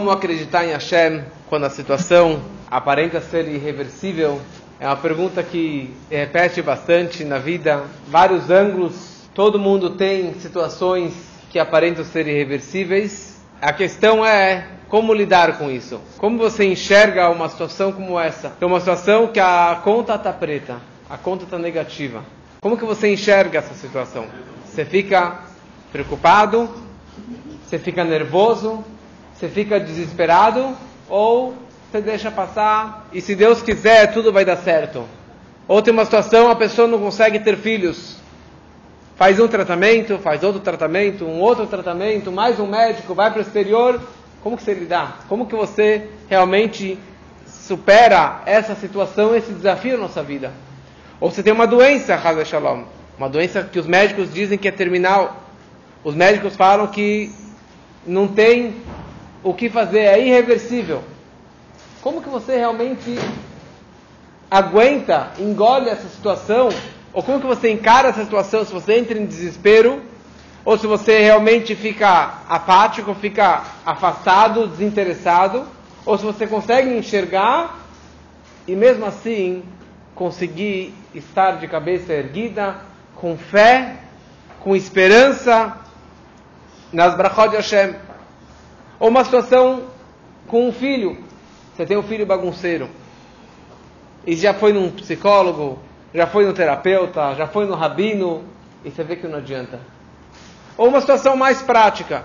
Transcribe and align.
Como 0.00 0.12
acreditar 0.12 0.64
em 0.64 0.70
Hashem 0.70 1.22
quando 1.46 1.66
a 1.66 1.68
situação 1.68 2.40
aparenta 2.70 3.20
ser 3.20 3.46
irreversível? 3.46 4.40
É 4.80 4.86
uma 4.86 4.96
pergunta 4.96 5.42
que 5.42 5.94
repete 6.10 6.62
bastante 6.62 7.22
na 7.22 7.36
vida, 7.36 7.84
vários 8.08 8.48
ângulos. 8.48 9.28
Todo 9.34 9.58
mundo 9.58 9.90
tem 9.90 10.32
situações 10.40 11.12
que 11.50 11.58
aparentam 11.58 12.02
ser 12.02 12.26
irreversíveis. 12.26 13.42
A 13.60 13.74
questão 13.74 14.24
é 14.24 14.68
como 14.88 15.12
lidar 15.12 15.58
com 15.58 15.70
isso? 15.70 16.00
Como 16.16 16.38
você 16.38 16.64
enxerga 16.64 17.28
uma 17.28 17.50
situação 17.50 17.92
como 17.92 18.18
essa? 18.18 18.54
É 18.58 18.64
uma 18.64 18.80
situação 18.80 19.26
que 19.26 19.38
a 19.38 19.82
conta 19.84 20.14
está 20.14 20.32
preta, 20.32 20.78
a 21.10 21.18
conta 21.18 21.44
está 21.44 21.58
negativa. 21.58 22.24
Como 22.62 22.78
que 22.78 22.86
você 22.86 23.12
enxerga 23.12 23.58
essa 23.58 23.74
situação? 23.74 24.24
Você 24.64 24.82
fica 24.82 25.40
preocupado? 25.92 26.70
Você 27.66 27.78
fica 27.78 28.02
nervoso? 28.02 28.82
Você 29.40 29.48
fica 29.48 29.80
desesperado? 29.80 30.76
Ou 31.08 31.54
você 31.90 32.02
deixa 32.02 32.30
passar 32.30 33.08
e 33.10 33.22
se 33.22 33.34
Deus 33.34 33.62
quiser 33.62 34.12
tudo 34.12 34.30
vai 34.30 34.44
dar 34.44 34.58
certo? 34.58 35.06
Ou 35.66 35.80
tem 35.80 35.94
uma 35.94 36.04
situação 36.04 36.50
a 36.50 36.54
pessoa 36.54 36.86
não 36.86 36.98
consegue 36.98 37.40
ter 37.40 37.56
filhos? 37.56 38.18
Faz 39.16 39.40
um 39.40 39.48
tratamento, 39.48 40.18
faz 40.18 40.44
outro 40.44 40.60
tratamento, 40.60 41.24
um 41.24 41.40
outro 41.40 41.66
tratamento, 41.66 42.30
mais 42.30 42.60
um 42.60 42.66
médico, 42.66 43.14
vai 43.14 43.30
para 43.30 43.38
o 43.38 43.40
exterior. 43.40 43.98
Como 44.42 44.58
que 44.58 44.62
você 44.62 44.74
lidar? 44.74 45.24
Como 45.26 45.46
que 45.46 45.56
você 45.56 46.06
realmente 46.28 46.98
supera 47.46 48.42
essa 48.44 48.74
situação, 48.74 49.34
esse 49.34 49.54
desafio 49.54 49.96
na 49.96 50.02
nossa 50.02 50.22
vida? 50.22 50.52
Ou 51.18 51.30
você 51.30 51.42
tem 51.42 51.52
uma 51.52 51.66
doença, 51.66 52.14
Hazar 52.14 52.44
Shalom, 52.44 52.84
uma 53.16 53.28
doença 53.28 53.62
que 53.62 53.78
os 53.78 53.86
médicos 53.86 54.30
dizem 54.34 54.58
que 54.58 54.68
é 54.68 54.70
terminal. 54.70 55.34
Os 56.04 56.14
médicos 56.14 56.56
falam 56.56 56.88
que 56.88 57.32
não 58.06 58.28
tem 58.28 58.76
o 59.42 59.54
que 59.54 59.70
fazer, 59.70 60.00
é 60.00 60.20
irreversível. 60.20 61.02
Como 62.00 62.22
que 62.22 62.28
você 62.28 62.56
realmente 62.56 63.18
aguenta, 64.50 65.30
engole 65.38 65.88
essa 65.88 66.08
situação? 66.08 66.68
Ou 67.12 67.22
como 67.22 67.40
que 67.40 67.46
você 67.46 67.70
encara 67.70 68.08
essa 68.08 68.24
situação 68.24 68.64
se 68.64 68.72
você 68.72 68.98
entra 68.98 69.18
em 69.18 69.26
desespero? 69.26 70.02
Ou 70.64 70.76
se 70.76 70.86
você 70.86 71.20
realmente 71.20 71.74
fica 71.74 72.40
apático, 72.48 73.14
fica 73.14 73.62
afastado, 73.84 74.66
desinteressado? 74.66 75.66
Ou 76.04 76.18
se 76.18 76.24
você 76.24 76.46
consegue 76.46 76.90
enxergar 76.96 77.78
e 78.66 78.74
mesmo 78.74 79.06
assim 79.06 79.62
conseguir 80.14 80.94
estar 81.14 81.52
de 81.52 81.66
cabeça 81.66 82.12
erguida, 82.12 82.76
com 83.16 83.36
fé, 83.36 83.96
com 84.60 84.76
esperança 84.76 85.76
nas 86.92 87.14
brachot 87.14 87.50
de 87.50 87.56
Hashem. 87.56 87.94
Ou 89.00 89.08
uma 89.08 89.24
situação 89.24 89.84
com 90.46 90.68
um 90.68 90.72
filho. 90.72 91.16
Você 91.74 91.86
tem 91.86 91.96
um 91.96 92.02
filho 92.02 92.26
bagunceiro. 92.26 92.88
E 94.26 94.36
já 94.36 94.52
foi 94.52 94.74
num 94.74 94.90
psicólogo, 94.90 95.78
já 96.14 96.26
foi 96.26 96.44
no 96.44 96.52
terapeuta, 96.52 97.34
já 97.34 97.46
foi 97.46 97.64
no 97.64 97.74
rabino, 97.74 98.44
e 98.84 98.90
você 98.90 99.02
vê 99.02 99.16
que 99.16 99.26
não 99.26 99.38
adianta. 99.38 99.80
Ou 100.76 100.88
uma 100.88 101.00
situação 101.00 101.34
mais 101.34 101.62
prática. 101.62 102.24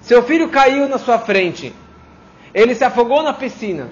Seu 0.00 0.22
filho 0.24 0.48
caiu 0.48 0.88
na 0.88 0.98
sua 0.98 1.18
frente. 1.20 1.72
Ele 2.52 2.74
se 2.74 2.84
afogou 2.84 3.22
na 3.22 3.32
piscina. 3.32 3.88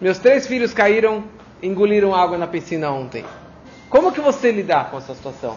Meus 0.00 0.18
três 0.18 0.46
filhos 0.48 0.74
caíram 0.74 1.22
engoliram 1.62 2.14
água 2.14 2.36
na 2.36 2.46
piscina 2.46 2.90
ontem. 2.90 3.24
Como 3.88 4.12
que 4.12 4.20
você 4.20 4.50
lidar 4.50 4.90
com 4.90 4.98
essa 4.98 5.14
situação? 5.14 5.56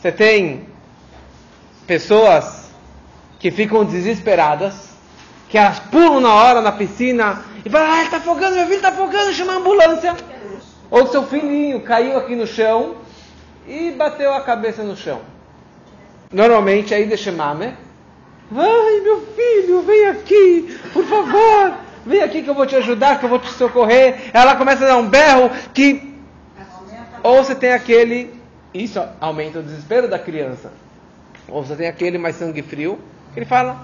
Você 0.00 0.12
tem 0.12 0.66
pessoas 1.86 2.59
que 3.40 3.50
ficam 3.50 3.84
desesperadas, 3.84 4.90
que 5.48 5.58
elas 5.58 5.80
pulam 5.80 6.20
na 6.20 6.32
hora 6.32 6.60
na 6.60 6.70
piscina 6.70 7.42
e 7.64 7.68
falam, 7.68 7.90
ah, 7.90 8.04
está 8.04 8.18
afogando, 8.18 8.54
meu 8.54 8.66
filho 8.66 8.76
está 8.76 8.90
afogando, 8.90 9.32
chama 9.32 9.54
a 9.54 9.56
ambulância. 9.56 10.14
Ou 10.88 11.08
seu 11.08 11.24
filhinho 11.24 11.80
caiu 11.80 12.16
aqui 12.16 12.36
no 12.36 12.46
chão 12.46 12.94
e 13.66 13.90
bateu 13.90 14.32
a 14.32 14.42
cabeça 14.42 14.84
no 14.84 14.96
chão. 14.96 15.20
Normalmente 16.32 16.94
aí 16.94 17.06
deixa 17.06 17.32
mame. 17.32 17.74
Ai, 18.56 19.00
meu 19.00 19.26
filho, 19.34 19.82
vem 19.82 20.06
aqui, 20.06 20.78
por 20.92 21.04
favor 21.04 21.90
vem 22.04 22.22
aqui 22.22 22.42
que 22.42 22.48
eu 22.48 22.54
vou 22.54 22.66
te 22.66 22.76
ajudar, 22.76 23.18
que 23.18 23.24
eu 23.24 23.28
vou 23.28 23.38
te 23.38 23.50
socorrer. 23.52 24.30
Ela 24.32 24.56
começa 24.56 24.84
a 24.84 24.88
dar 24.88 24.96
um 24.96 25.08
berro 25.08 25.50
que. 25.74 26.14
Ou 27.22 27.42
você 27.42 27.54
tem 27.54 27.72
aquele. 27.72 28.34
Isso 28.72 29.02
aumenta 29.20 29.58
o 29.58 29.62
desespero 29.62 30.08
da 30.08 30.18
criança. 30.18 30.72
Ou 31.48 31.64
você 31.64 31.74
tem 31.74 31.88
aquele 31.88 32.18
mais 32.18 32.36
sangue 32.36 32.62
frio, 32.62 32.98
ele 33.36 33.46
fala. 33.46 33.76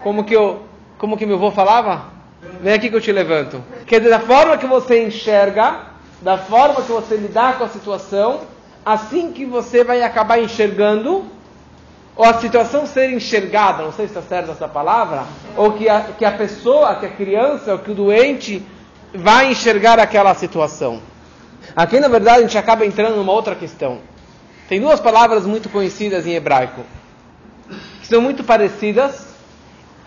Como 0.00 0.24
que 0.24 0.34
eu. 0.34 0.62
Como 0.98 1.16
que 1.16 1.26
meu 1.26 1.36
avô 1.36 1.50
falava? 1.50 2.06
Vem 2.60 2.72
aqui 2.72 2.88
que 2.88 2.96
eu 2.96 3.00
te 3.00 3.12
levanto. 3.12 3.62
Quer 3.86 4.00
dizer, 4.00 4.10
da 4.10 4.20
forma 4.20 4.56
que 4.56 4.66
você 4.66 5.04
enxerga, 5.04 5.80
da 6.20 6.38
forma 6.38 6.82
que 6.82 6.90
você 6.90 7.16
lidar 7.16 7.58
com 7.58 7.64
a 7.64 7.68
situação, 7.68 8.40
assim 8.84 9.32
que 9.32 9.44
você 9.44 9.84
vai 9.84 10.02
acabar 10.02 10.40
enxergando 10.40 11.24
ou 12.16 12.24
a 12.24 12.34
situação 12.40 12.84
ser 12.84 13.12
enxergada, 13.12 13.84
não 13.84 13.92
sei 13.92 14.08
se 14.08 14.18
está 14.18 14.22
certa 14.22 14.50
essa 14.50 14.66
palavra, 14.66 15.24
ou 15.56 15.74
que 15.74 15.88
a, 15.88 16.00
que 16.18 16.24
a 16.24 16.32
pessoa, 16.32 16.96
que 16.96 17.06
a 17.06 17.10
criança, 17.10 17.72
ou 17.72 17.78
que 17.78 17.92
o 17.92 17.94
doente 17.94 18.60
vai 19.14 19.52
enxergar 19.52 20.00
aquela 20.00 20.34
situação. 20.34 21.00
Aqui, 21.76 22.00
na 22.00 22.08
verdade, 22.08 22.38
a 22.38 22.42
gente 22.42 22.58
acaba 22.58 22.84
entrando 22.84 23.14
numa 23.14 23.32
outra 23.32 23.54
questão. 23.54 24.00
Tem 24.68 24.80
duas 24.80 24.98
palavras 24.98 25.46
muito 25.46 25.68
conhecidas 25.68 26.26
em 26.26 26.34
hebraico, 26.34 26.80
que 28.00 28.06
são 28.06 28.20
muito 28.20 28.44
parecidas, 28.44 29.26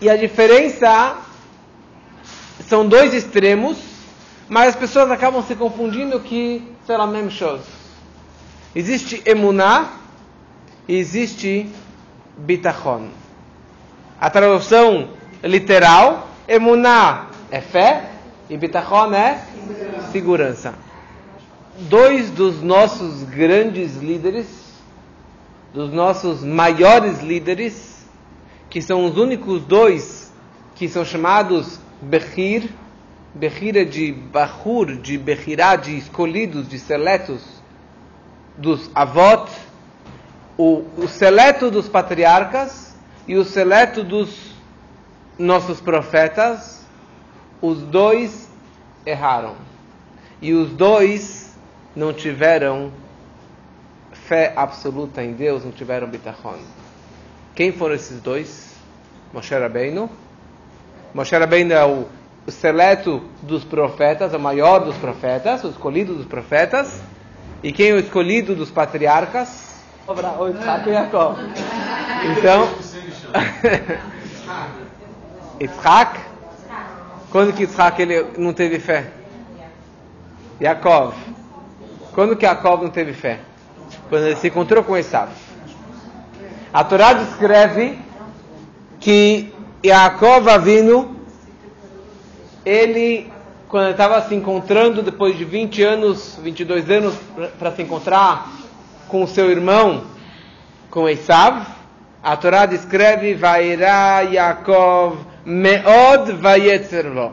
e 0.00 0.10
a 0.10 0.16
diferença 0.16 1.16
são 2.68 2.86
dois 2.86 3.14
extremos, 3.14 3.78
mas 4.48 4.70
as 4.70 4.76
pessoas 4.76 5.10
acabam 5.10 5.42
se 5.42 5.54
confundindo 5.54 6.18
que 6.20 6.62
são 6.86 7.00
a 7.00 7.06
mesma 7.06 7.30
coisa. 7.30 7.64
Existe 8.74 9.22
emuná 9.24 9.92
e 10.88 10.96
existe 10.96 11.70
bitachon. 12.36 13.08
A 14.20 14.30
tradução 14.30 15.10
literal, 15.42 16.28
emuná 16.48 17.26
é 17.50 17.60
fé 17.60 18.10
e 18.48 18.56
bitachon 18.56 19.12
é 19.14 19.40
segurança. 20.10 20.74
Dois 21.78 22.30
dos 22.30 22.62
nossos 22.62 23.22
grandes 23.24 23.96
líderes, 23.96 24.61
dos 25.72 25.92
nossos 25.92 26.44
maiores 26.44 27.20
líderes, 27.20 28.06
que 28.68 28.82
são 28.82 29.06
os 29.06 29.16
únicos 29.16 29.62
dois 29.62 30.32
que 30.74 30.88
são 30.88 31.04
chamados 31.04 31.78
Bechir, 32.00 32.70
Bechir 33.34 33.76
é 33.76 33.84
de 33.84 34.12
Bahur, 34.12 34.96
de 34.96 35.16
Bechirá, 35.16 35.76
de 35.76 35.96
escolhidos, 35.96 36.68
de 36.68 36.78
seletos, 36.78 37.62
dos 38.58 38.90
Avot, 38.94 39.50
o, 40.58 40.84
o 40.96 41.08
seleto 41.08 41.70
dos 41.70 41.88
patriarcas 41.88 42.94
e 43.26 43.36
o 43.36 43.44
seleto 43.44 44.04
dos 44.04 44.52
nossos 45.38 45.80
profetas, 45.80 46.84
os 47.60 47.80
dois 47.82 48.50
erraram. 49.06 49.54
E 50.42 50.52
os 50.52 50.70
dois 50.70 51.56
não 51.96 52.12
tiveram 52.12 52.92
fé 54.32 54.50
absoluta 54.56 55.22
em 55.22 55.34
Deus, 55.34 55.62
não 55.62 55.70
tiveram 55.70 56.08
bitachon. 56.08 56.56
Quem 57.54 57.70
foram 57.70 57.94
esses 57.94 58.18
dois? 58.18 58.74
Moshe 59.30 59.54
Rabbeinu. 59.54 60.08
Moshe 61.12 61.36
Rabbeinu 61.36 61.74
é 61.74 61.84
o, 61.84 62.06
o 62.46 62.50
seleto 62.50 63.22
dos 63.42 63.62
profetas, 63.62 64.32
o 64.32 64.38
maior 64.38 64.78
dos 64.78 64.96
profetas, 64.96 65.62
o 65.64 65.68
escolhido 65.68 66.14
dos 66.14 66.24
profetas. 66.24 67.02
E 67.62 67.72
quem 67.72 67.90
é 67.90 67.92
o 67.92 67.98
escolhido 67.98 68.54
dos 68.54 68.70
patriarcas? 68.70 69.82
e. 70.94 71.36
Então, 72.38 72.70
Isaac, 75.60 76.20
quando 77.30 77.52
que 77.52 77.64
Isaac 77.64 78.00
ele 78.00 78.28
não 78.38 78.54
teve 78.54 78.80
fé? 78.80 79.12
Jacob. 80.58 81.12
Quando 82.14 82.34
que 82.34 82.46
Jacob 82.46 82.82
não 82.82 82.90
teve 82.90 83.12
fé? 83.12 83.51
Quando 84.08 84.26
ele 84.26 84.36
se 84.36 84.48
encontrou 84.48 84.84
com 84.84 84.96
Esav. 84.96 85.30
A 86.72 86.84
Torá 86.84 87.12
descreve 87.12 87.98
que 88.98 89.52
Jacob 89.84 90.48
Avino, 90.48 91.16
ele, 92.64 93.30
quando 93.68 93.90
estava 93.90 94.22
se 94.22 94.34
encontrando 94.34 95.02
depois 95.02 95.36
de 95.36 95.44
20 95.44 95.82
anos, 95.82 96.38
22 96.42 96.90
anos 96.90 97.14
para 97.58 97.72
se 97.72 97.82
encontrar 97.82 98.50
com 99.08 99.26
seu 99.26 99.50
irmão, 99.50 100.04
com 100.90 101.08
Esav, 101.08 101.66
a 102.22 102.36
Torá 102.36 102.66
descreve 102.66 103.34
Vairá 103.34 104.20
Yaakov 104.20 105.18
Meod 105.44 106.32
Vayetzerlo. 106.32 107.32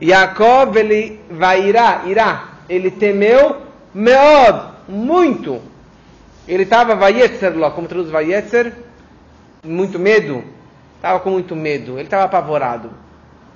Yaakov 0.00 0.76
ele 0.76 1.20
vairá, 1.30 2.02
irá, 2.04 2.44
ele 2.68 2.90
temeu 2.90 3.62
Meod, 3.94 4.75
muito. 4.88 5.60
Ele 6.46 6.62
estava 6.62 6.94
Vayetzerlo, 6.94 7.70
como 7.72 7.88
traduz 7.88 8.10
Vayetzer, 8.10 8.72
muito 9.64 9.98
medo. 9.98 10.44
Estava 10.96 11.20
com 11.20 11.30
muito 11.30 11.54
medo, 11.56 11.92
ele 11.92 12.04
estava 12.04 12.24
apavorado. 12.24 12.88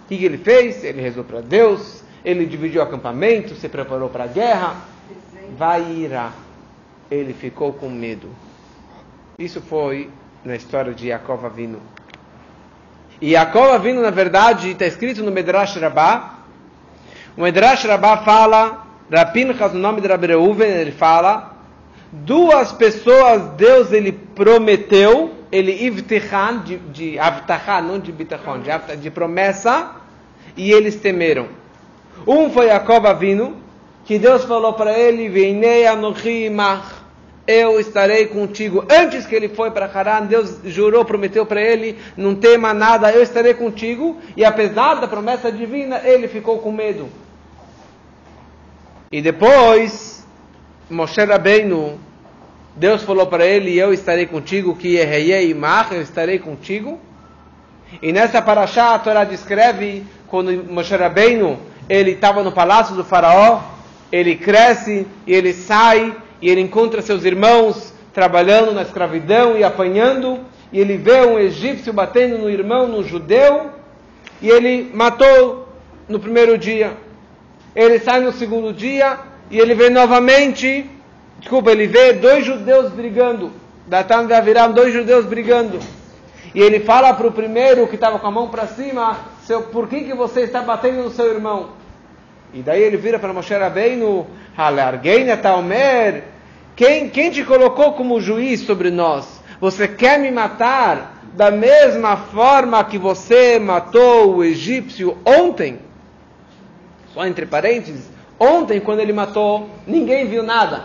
O 0.05 0.09
que 0.09 0.25
ele 0.25 0.39
fez? 0.39 0.83
Ele 0.83 1.01
rezou 1.01 1.25
para 1.25 1.41
Deus, 1.41 2.03
ele 2.25 2.45
dividiu 2.47 2.81
o 2.81 2.85
acampamento, 2.85 3.55
se 3.55 3.69
preparou 3.69 4.09
para 4.09 4.25
a 4.25 4.27
guerra. 4.27 4.77
Vai 5.57 5.91
irá. 5.93 6.33
Ele 7.11 7.33
ficou 7.33 7.73
com 7.73 7.89
medo. 7.89 8.29
Isso 9.39 9.61
foi 9.61 10.11
na 10.45 10.55
história 10.57 10.93
de 10.93 11.09
Yaakov 11.09 11.47
Avinu. 11.47 11.81
E 13.21 13.31
Yaakov 13.31 13.73
Avinu, 13.73 14.03
na 14.03 14.11
verdade, 14.11 14.71
está 14.71 14.87
escrito 14.87 15.23
no 15.23 15.31
Medrash 15.31 15.77
Rabbah. 15.77 16.41
O 17.37 17.43
Medrash 17.43 17.85
Rabbah 17.85 18.19
fala, 18.19 18.87
Rapinchas, 19.13 19.73
o 19.73 19.79
nome 19.79 20.01
de 20.01 20.07
Rabbi 20.07 20.29
Reuven, 20.29 20.69
ele 20.69 20.93
fala, 20.93 21.57
duas 22.13 22.73
pessoas 22.73 23.43
Deus 23.57 23.93
ele 23.93 24.13
prometeu, 24.13 25.33
ele 25.51 25.87
ivtichan, 25.87 26.63
de, 26.65 26.79
de 26.79 27.19
avtachá, 27.19 27.83
não 27.83 27.99
de 27.99 28.13
bitachon, 28.13 28.61
de, 28.61 28.97
de 28.97 29.11
promessa, 29.11 29.91
e 30.57 30.71
eles 30.71 30.97
temeram. 30.97 31.49
Um 32.27 32.51
foi 32.51 32.67
Yaakov 32.67 33.07
Avinu, 33.07 33.57
que 34.05 34.19
Deus 34.19 34.45
falou 34.45 34.75
para 34.75 34.97
ele, 34.97 35.29
Veinei 35.29 35.87
anochi 35.87 36.49
eu 37.49 37.81
estarei 37.81 38.27
contigo. 38.27 38.85
Antes 38.89 39.27
que 39.27 39.35
ele 39.35 39.49
foi 39.49 39.73
para 39.73 39.87
Haran, 39.87 40.27
Deus 40.27 40.61
jurou, 40.67 41.05
prometeu 41.05 41.45
para 41.45 41.61
ele, 41.61 41.99
não 42.17 42.37
tema 42.37 42.73
nada, 42.73 43.11
eu 43.11 43.23
estarei 43.23 43.55
contigo. 43.55 44.19
E 44.37 44.45
apesar 44.45 45.01
da 45.01 45.09
promessa 45.09 45.51
divina, 45.51 46.01
ele 46.05 46.29
ficou 46.29 46.59
com 46.59 46.71
medo. 46.71 47.09
E 49.13 49.21
depois, 49.21 50.25
Moshe 50.89 51.21
Rabbeinu, 51.25 51.99
Deus 52.77 53.03
falou 53.03 53.27
para 53.27 53.45
ele, 53.45 53.77
eu 53.77 53.93
estarei 53.93 54.25
contigo, 54.25 54.77
que 54.77 54.99
Eheyei 54.99 55.51
Imach, 55.51 55.93
eu 55.93 56.01
estarei 56.01 56.39
contigo. 56.39 56.97
E 58.01 58.13
nessa 58.13 58.41
paraxá, 58.41 58.95
a 58.95 58.99
Torá 59.01 59.25
descreve, 59.25 60.05
quando 60.29 60.53
Moshe 60.73 60.95
Rabbeinu, 60.95 61.59
ele 61.89 62.13
estava 62.13 62.45
no 62.45 62.53
palácio 62.53 62.95
do 62.95 63.03
faraó, 63.03 63.63
ele 64.13 64.37
cresce 64.37 65.05
e 65.27 65.35
ele 65.35 65.55
sai 65.55 66.15
e 66.41 66.49
ele 66.49 66.61
encontra 66.61 67.03
seus 67.03 67.25
irmãos 67.25 67.93
trabalhando 68.15 68.71
na 68.73 68.83
escravidão 68.83 69.59
e 69.59 69.65
apanhando, 69.65 70.39
e 70.73 70.79
ele 70.79 70.97
vê 70.97 71.27
um 71.27 71.37
egípcio 71.37 71.93
batendo 71.93 72.39
no 72.39 72.49
irmão, 72.49 72.87
no 72.87 73.03
judeu, 73.03 73.73
e 74.41 74.49
ele 74.49 74.89
matou 74.95 75.67
no 76.09 76.21
primeiro 76.21 76.57
dia. 76.57 76.97
Ele 77.75 77.99
sai 78.01 78.21
no 78.21 78.33
segundo 78.33 78.73
dia 78.73 79.19
e 79.51 79.59
ele 79.59 79.75
vê 79.75 79.91
novamente, 79.91 80.89
desculpa, 81.39 81.71
ele 81.71 81.87
vê 81.87 82.13
dois 82.15 82.45
judeus 82.45 82.93
brigando. 82.93 83.53
Datan 83.87 84.27
de 84.27 84.35
Aviram, 84.35 84.73
dois 84.73 84.93
judeus 84.93 85.27
brigando. 85.27 85.79
E 86.55 86.61
ele 86.61 86.81
fala 86.81 87.13
para 87.15 87.27
o 87.27 87.33
primeiro 87.33 87.87
que 87.87 87.95
estava 87.95 88.19
com 88.19 88.27
a 88.27 88.31
mão 88.31 88.49
para 88.49 88.67
cima, 88.67 89.19
seu, 89.45 89.63
por 89.63 89.89
que, 89.89 90.03
que 90.03 90.15
você 90.15 90.43
está 90.43 90.63
batendo 90.63 91.03
no 91.03 91.11
seu 91.11 91.33
irmão? 91.33 91.71
E 92.53 92.63
daí 92.63 92.83
ele 92.83 92.97
vira 92.97 93.19
para 93.19 93.33
Moshe 93.33 93.55
Rabbeinu, 93.55 94.27
Halargeina 94.57 95.37
Talmer, 95.37 96.25
quem, 96.75 97.09
quem 97.09 97.31
te 97.31 97.45
colocou 97.45 97.93
como 97.93 98.21
juiz 98.21 98.61
sobre 98.61 98.91
nós? 98.91 99.41
Você 99.61 99.87
quer 99.87 100.19
me 100.19 100.31
matar 100.31 101.21
da 101.35 101.51
mesma 101.51 102.17
forma 102.17 102.83
que 102.85 102.97
você 102.97 103.59
matou 103.59 104.37
o 104.37 104.45
egípcio 104.45 105.19
ontem? 105.25 105.79
Só 107.13 107.27
entre 107.27 107.47
parênteses, 107.47 108.09
ontem 108.39 108.81
quando 108.81 109.01
ele 109.01 109.13
matou, 109.13 109.69
ninguém 109.87 110.27
viu 110.27 110.43
nada. 110.43 110.85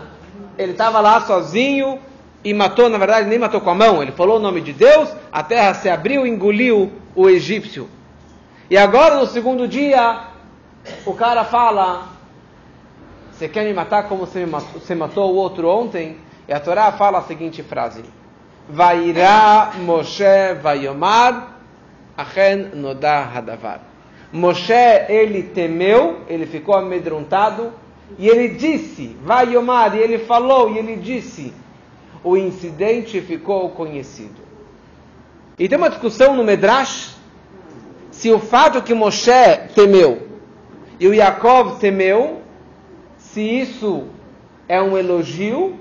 Ele 0.58 0.72
estava 0.72 1.00
lá 1.00 1.20
sozinho 1.20 1.98
e 2.42 2.52
matou, 2.54 2.88
na 2.88 2.98
verdade, 2.98 3.28
nem 3.28 3.38
matou 3.38 3.60
com 3.60 3.70
a 3.70 3.74
mão, 3.74 4.02
ele 4.02 4.12
falou 4.12 4.36
o 4.36 4.40
nome 4.40 4.60
de 4.60 4.72
Deus, 4.72 5.12
a 5.32 5.42
terra 5.42 5.74
se 5.74 5.88
abriu 5.88 6.26
e 6.26 6.30
engoliu 6.30 6.92
o 7.14 7.28
egípcio. 7.28 7.88
E 8.70 8.76
agora, 8.76 9.16
no 9.16 9.26
segundo 9.26 9.68
dia, 9.68 10.24
o 11.04 11.14
cara 11.14 11.44
fala: 11.44 12.08
Você 13.30 13.48
quer 13.48 13.64
me 13.64 13.72
matar 13.72 14.08
como 14.08 14.26
você, 14.26 14.44
matou, 14.44 14.80
você 14.80 14.94
matou 14.94 15.32
o 15.32 15.36
outro 15.36 15.68
ontem? 15.68 16.18
E 16.48 16.52
a 16.52 16.60
Torá 16.60 16.92
fala 16.92 17.18
a 17.18 17.22
seguinte 17.22 17.62
frase: 17.62 18.04
Vairá 18.68 19.72
Moshe 19.78 20.54
Vayomar 20.60 21.56
Achen 22.16 22.70
Nodá 22.74 23.30
Hadavar. 23.34 23.80
Moshe, 24.32 24.72
ele 25.08 25.42
temeu, 25.42 26.20
ele 26.28 26.46
ficou 26.46 26.76
amedrontado, 26.76 27.72
e 28.18 28.28
ele 28.28 28.48
disse, 28.48 29.16
Vayomar, 29.22 29.96
e 29.96 30.00
ele 30.00 30.18
falou, 30.18 30.70
e 30.70 30.78
ele 30.78 30.96
disse, 30.96 31.52
o 32.22 32.36
incidente 32.36 33.20
ficou 33.20 33.70
conhecido. 33.70 34.46
E 35.58 35.68
tem 35.68 35.78
uma 35.78 35.90
discussão 35.90 36.36
no 36.36 36.44
Medrash, 36.44 37.16
se 38.10 38.30
o 38.30 38.38
fato 38.38 38.82
que 38.82 38.94
Moshe 38.94 39.30
temeu 39.74 40.26
e 40.98 41.06
o 41.06 41.14
Yaakov 41.14 41.78
temeu, 41.78 42.40
se 43.18 43.40
isso 43.40 44.04
é 44.68 44.80
um 44.80 44.96
elogio 44.96 45.76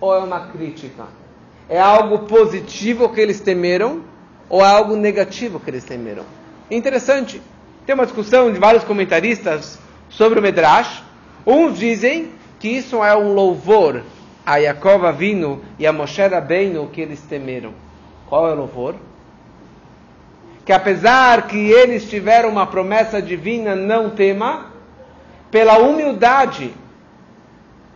ou 0.00 0.14
é 0.14 0.18
uma 0.18 0.48
crítica. 0.48 1.04
É 1.68 1.80
algo 1.80 2.20
positivo 2.20 3.08
que 3.08 3.20
eles 3.20 3.40
temeram 3.40 4.04
ou 4.48 4.60
é 4.60 4.66
algo 4.66 4.96
negativo 4.96 5.58
que 5.58 5.70
eles 5.70 5.84
temeram. 5.84 6.24
Interessante. 6.70 7.40
Tem 7.90 7.94
uma 7.96 8.06
discussão 8.06 8.52
de 8.52 8.58
vários 8.60 8.84
comentaristas 8.84 9.76
sobre 10.08 10.38
o 10.38 10.42
Medrash. 10.42 11.02
Uns 11.44 11.76
dizem 11.76 12.30
que 12.60 12.68
isso 12.68 13.02
é 13.02 13.16
um 13.16 13.32
louvor 13.32 14.04
a 14.46 14.58
Yaakov 14.58 15.04
Avinu 15.04 15.60
e 15.76 15.88
a 15.88 15.92
Moshe 15.92 16.22
Rabbeinu 16.24 16.86
que 16.86 17.00
eles 17.00 17.20
temeram. 17.22 17.74
Qual 18.28 18.48
é 18.48 18.52
o 18.52 18.54
louvor? 18.54 18.94
que 20.64 20.72
apesar 20.72 21.48
que 21.48 21.58
eles 21.58 22.08
tiveram 22.08 22.50
uma 22.50 22.64
promessa 22.64 23.20
divina, 23.20 23.74
não 23.74 24.10
tema, 24.10 24.66
pela 25.50 25.78
humildade, 25.78 26.72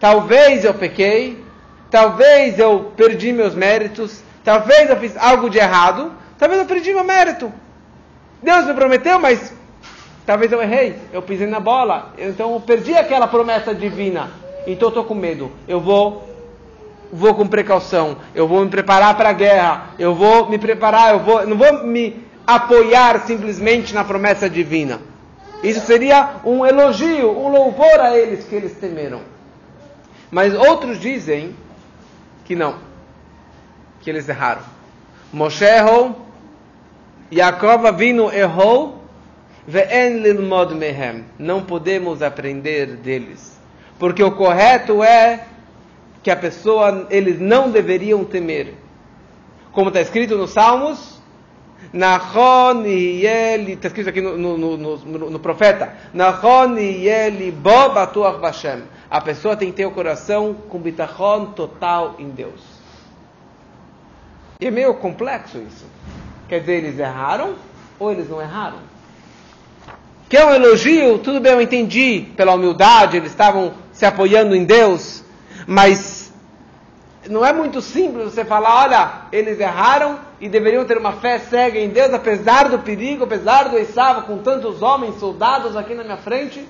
talvez 0.01 0.65
eu 0.65 0.75
pequei, 0.75 1.41
talvez 1.89 2.59
eu 2.59 2.93
perdi 2.97 3.33
meus 3.33 3.55
méritos, 3.55 4.25
talvez 4.43 4.91
eu 4.91 4.97
fiz 4.97 5.17
algo 5.17 5.49
de 5.49 5.59
errado, 5.59 6.11
talvez 6.37 6.61
eu 6.61 6.67
perdi 6.67 6.93
meu 6.93 7.05
mérito. 7.05 7.53
Deus 8.43 8.67
me 8.67 8.75
prometeu, 8.75 9.21
mas 9.21 9.55
talvez 10.27 10.51
eu 10.53 10.63
errei, 10.63 10.97
eu 11.13 11.23
pisei 11.23 11.47
na 11.47 11.61
bola, 11.61 12.13
então 12.19 12.55
eu 12.55 12.61
perdi 12.61 12.95
aquela 12.95 13.27
promessa 13.27 13.75
divina. 13.75 14.31
Então 14.67 14.87
eu 14.87 14.91
estou 14.91 15.05
com 15.05 15.15
medo. 15.15 15.51
Eu 15.69 15.81
vou 15.81 16.35
vou 17.13 17.33
com 17.35 17.47
precaução, 17.47 18.17
eu 18.35 18.49
vou 18.49 18.65
me 18.65 18.71
preparar 18.71 19.17
para 19.17 19.29
a 19.29 19.33
guerra, 19.33 19.91
eu 20.01 20.17
vou 20.17 20.49
me 20.49 20.59
preparar, 20.59 21.13
eu 21.13 21.21
vou, 21.21 21.47
não 21.47 21.57
vou 21.57 21.85
me 21.85 22.25
apoiar 22.45 23.21
simplesmente 23.25 23.95
na 23.95 24.03
promessa 24.03 24.51
divina. 24.51 25.01
Isso 25.63 25.81
seria 25.87 26.37
um 26.45 26.67
elogio, 26.67 27.31
um 27.31 27.49
louvor 27.49 28.01
a 28.01 28.17
eles 28.19 28.45
que 28.45 28.55
eles 28.55 28.73
temeram. 28.75 29.21
Mas 30.29 30.53
outros 30.53 30.99
dizem 31.01 31.55
que 32.45 32.57
não, 32.57 32.75
que 34.01 34.11
eles 34.11 34.29
erraram. 34.29 34.63
Moshe 35.33 35.65
errou, 35.65 36.27
Yaakov 37.33 37.87
Avinu 37.87 38.33
errou, 38.33 39.04
Não 41.39 41.63
podemos 41.63 42.23
aprender 42.23 42.97
deles. 42.97 43.59
Porque 43.99 44.23
o 44.23 44.33
correto 44.33 45.03
é 45.03 45.47
que 46.23 46.31
a 46.31 46.37
pessoa, 46.37 47.07
eles 47.11 47.39
não 47.41 47.71
deveriam 47.71 48.25
temer. 48.25 48.75
Como 49.73 49.89
está 49.89 50.01
escrito 50.01 50.37
nos 50.37 50.51
Salmos, 50.51 51.21
Nachon 51.93 52.85
Yeli, 52.85 53.73
está 53.73 53.89
escrito 53.89 54.09
aqui 54.09 54.21
no, 54.21 54.37
no, 54.37 54.77
no, 54.77 54.97
no, 55.31 55.39
profeta, 55.39 55.95
Nachon 56.13 56.77
Yeli 56.77 57.51
Bo 57.51 57.91
Batuach 57.91 58.39
Vashem. 58.41 58.83
A 59.11 59.21
pessoa 59.21 59.57
tem 59.57 59.71
que 59.71 59.77
ter 59.77 59.87
o 59.87 59.91
coração 59.91 60.55
com 60.69 60.79
bitachon 60.79 61.47
total 61.47 62.17
em 62.19 62.31
Deus. 62.31 62.61
E 64.61 64.67
é 64.67 64.71
meio 64.71 64.95
complexo 64.95 65.59
isso. 65.59 65.87
Quer 66.49 66.61
dizer, 66.61 66.85
eles 66.85 66.99
erraram 66.99 67.55
ou 67.99 68.11
eles 68.11 68.29
não 68.29 68.41
erraram? 68.41 68.94
Que 70.35 70.39
é 70.39 70.45
um 70.45 70.53
elogio, 70.53 71.21
tudo 71.21 71.39
bem, 71.39 71.53
eu 71.53 71.61
entendi, 71.61 72.27
pela 72.37 72.55
humildade, 72.55 73.19
eles 73.19 73.31
estavam 73.31 73.73
se 73.93 74.05
apoiando 74.05 74.57
em 74.57 74.65
Deus, 74.65 75.23
mas 75.65 76.33
não 77.31 77.47
é 77.47 77.53
muito 77.53 77.81
simples 77.81 78.35
você 78.35 78.45
falar, 78.45 78.83
olha, 78.83 79.13
eles 79.31 79.61
erraram 79.61 80.19
e 80.41 80.49
deveriam 80.49 80.85
ter 80.85 80.99
uma 80.99 81.13
fé 81.13 81.39
cega 81.39 81.79
em 81.79 81.89
Deus, 81.89 82.13
apesar 82.13 82.69
do 82.69 82.81
perigo, 82.81 83.23
apesar 83.23 83.69
do 83.69 83.79
Esav, 83.79 84.23
com 84.23 84.39
tantos 84.39 84.83
homens, 84.83 85.21
soldados 85.21 85.77
aqui 85.77 85.95
na 85.95 86.03
minha 86.03 86.17
frente. 86.17 86.67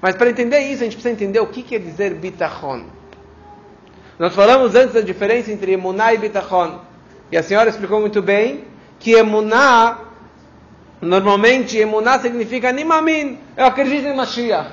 Mas 0.00 0.16
para 0.16 0.30
entender 0.30 0.60
isso, 0.60 0.80
a 0.80 0.84
gente 0.84 0.96
precisa 0.96 1.12
entender 1.12 1.40
o 1.40 1.48
que 1.48 1.62
quer 1.62 1.80
dizer 1.80 2.14
bitachon. 2.14 2.84
Nós 4.18 4.34
falamos 4.34 4.74
antes 4.74 4.94
da 4.94 5.02
diferença 5.02 5.52
entre 5.52 5.72
emuná 5.72 6.14
e 6.14 6.16
bitachon. 6.16 6.80
E 7.30 7.36
a 7.36 7.42
senhora 7.42 7.68
explicou 7.68 8.00
muito 8.00 8.22
bem 8.22 8.64
que 8.98 9.12
emuná, 9.12 9.98
normalmente 11.00 11.78
emuná 11.78 12.18
significa 12.18 12.72
nimamin. 12.72 13.38
Eu 13.56 13.66
acredito 13.66 14.06
em 14.06 14.14
Mashiach. 14.14 14.70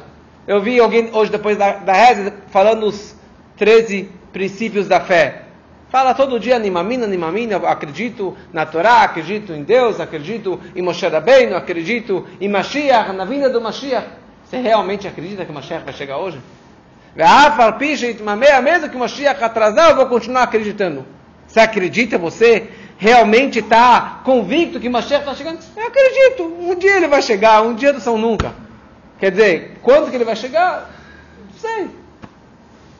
Eu 0.47 0.61
vi 0.61 0.79
alguém 0.79 1.09
hoje, 1.13 1.31
depois 1.31 1.57
da, 1.57 1.73
da 1.73 1.93
reza, 1.93 2.33
falando 2.49 2.85
os 2.85 3.15
13 3.57 4.09
princípios 4.31 4.87
da 4.87 4.99
fé. 4.99 5.43
Fala 5.89 6.13
todo 6.13 6.39
dia 6.39 6.59
Nimamina, 6.59 7.07
Nimamina, 7.07 7.57
acredito 7.57 8.35
na 8.51 8.65
Torá, 8.65 9.03
acredito 9.03 9.53
em 9.53 9.63
Deus, 9.63 9.99
acredito 10.01 10.59
em 10.75 10.81
Moshe 10.81 11.07
Rabbeinu, 11.07 11.55
acredito 11.55 12.27
em 12.41 12.49
Mashiach, 12.49 13.13
na 13.13 13.23
vinda 13.23 13.49
do 13.49 13.61
Mashiach. 13.61 14.07
Você 14.43 14.57
realmente 14.57 15.07
acredita 15.07 15.45
que 15.45 15.51
Mashiach 15.51 15.85
vai 15.85 15.93
chegar 15.93 16.17
hoje? 16.17 16.39
Mesmo 18.63 18.89
que 18.89 18.95
o 18.95 18.99
Mashiach 18.99 19.43
atrasar, 19.43 19.91
eu 19.91 19.95
vou 19.95 20.05
continuar 20.07 20.43
acreditando. 20.43 21.05
Você 21.47 21.61
acredita, 21.61 22.17
você 22.17 22.69
realmente 22.97 23.59
está 23.59 24.21
convicto 24.23 24.79
que 24.79 24.89
Mashiach 24.89 25.21
está 25.21 25.35
chegando? 25.35 25.59
Eu 25.75 25.87
acredito. 25.87 26.43
Um 26.43 26.75
dia 26.75 26.97
ele 26.97 27.07
vai 27.07 27.21
chegar, 27.21 27.61
um 27.61 27.75
dia 27.75 27.93
não 27.93 27.99
são 27.99 28.17
nunca. 28.17 28.53
Quer 29.19 29.31
dizer, 29.31 29.77
quando 29.81 30.09
que 30.09 30.15
ele 30.15 30.25
vai 30.25 30.35
chegar? 30.35 30.89
Não 31.39 31.59
sei. 31.59 31.89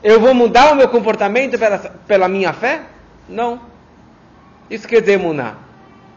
Eu 0.04 0.20
vou 0.20 0.34
mudar 0.34 0.72
o 0.72 0.76
meu 0.76 0.88
comportamento 0.88 1.58
pela, 1.58 1.78
pela 1.80 2.28
minha 2.28 2.54
fé? 2.54 2.82
Não. 3.28 3.62
Isso 4.70 4.88
quer 4.88 5.02
dizer 5.02 5.18
muná. 5.18 5.56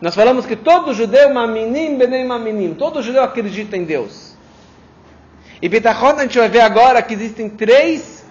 Nós 0.01 0.15
falamos 0.15 0.47
que 0.47 0.57
todo 0.57 0.95
judeu, 0.95 1.33
maminim, 1.33 1.97
benem 1.97 2.27
maminim, 2.27 2.75
todo 2.75 3.03
judeu 3.03 3.23
acredita 3.23 3.77
em 3.77 3.85
Deus. 3.85 4.35
E 5.61 5.69
Bitachon 5.69 6.17
a 6.17 6.23
gente 6.23 6.39
vai 6.39 6.49
ver 6.49 6.61
agora 6.61 7.03
que 7.03 7.13
existem 7.13 7.51
três 7.51 8.25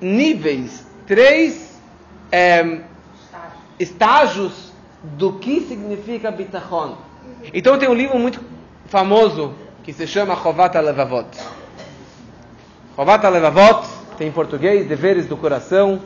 níveis, 0.00 0.86
três 1.06 1.76
é, 2.30 2.78
estágios 3.80 4.67
do 5.16 5.34
que 5.34 5.60
significa 5.60 6.30
Bitachon. 6.30 6.96
Então 7.52 7.78
tem 7.78 7.88
um 7.88 7.94
livro 7.94 8.18
muito 8.18 8.40
famoso 8.86 9.54
que 9.82 9.92
se 9.92 10.06
chama 10.06 10.36
Chovat 10.36 10.74
Levavot. 10.76 11.28
Chovat 12.94 13.24
Levavot 13.24 13.86
tem 14.16 14.28
em 14.28 14.32
português, 14.32 14.86
Deveres 14.86 15.26
do 15.26 15.36
Coração. 15.36 16.00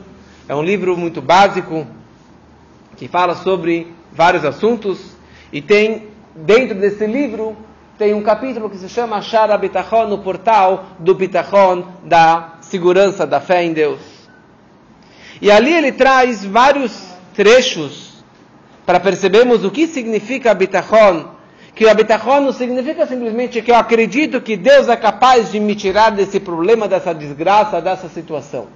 É 0.47 0.55
um 0.55 0.63
livro 0.63 0.97
muito 0.97 1.21
básico 1.21 1.87
que 2.95 3.07
fala 3.07 3.35
sobre 3.35 3.93
vários 4.11 4.45
assuntos 4.45 5.15
e 5.51 5.61
tem 5.61 6.07
dentro 6.35 6.79
desse 6.79 7.05
livro 7.05 7.57
tem 7.97 8.13
um 8.13 8.23
capítulo 8.23 8.69
que 8.69 8.77
se 8.77 8.89
chama 8.89 9.21
Shara 9.21 9.57
Bitachon, 9.57 10.07
no 10.07 10.17
portal 10.17 10.85
do 10.97 11.13
Bitachon, 11.13 11.85
da 12.03 12.55
segurança 12.61 13.25
da 13.25 13.39
fé 13.39 13.63
em 13.63 13.71
Deus. 13.71 13.99
E 15.39 15.51
ali 15.51 15.73
ele 15.73 15.91
traz 15.91 16.43
vários 16.43 16.91
trechos 17.35 18.12
para 18.85 18.99
percebermos 18.99 19.63
o 19.63 19.71
que 19.71 19.87
significa 19.87 20.53
Bitachon, 20.53 21.29
que 21.75 21.85
o 21.85 21.95
Bitachon 21.95 22.41
não 22.41 22.53
significa 22.53 23.05
simplesmente 23.07 23.61
que 23.61 23.71
eu 23.71 23.75
acredito 23.75 24.41
que 24.41 24.55
Deus 24.57 24.87
é 24.89 24.95
capaz 24.95 25.51
de 25.51 25.59
me 25.59 25.75
tirar 25.75 26.11
desse 26.11 26.39
problema, 26.39 26.87
dessa 26.87 27.13
desgraça, 27.13 27.81
dessa 27.81 28.09
situação. 28.09 28.67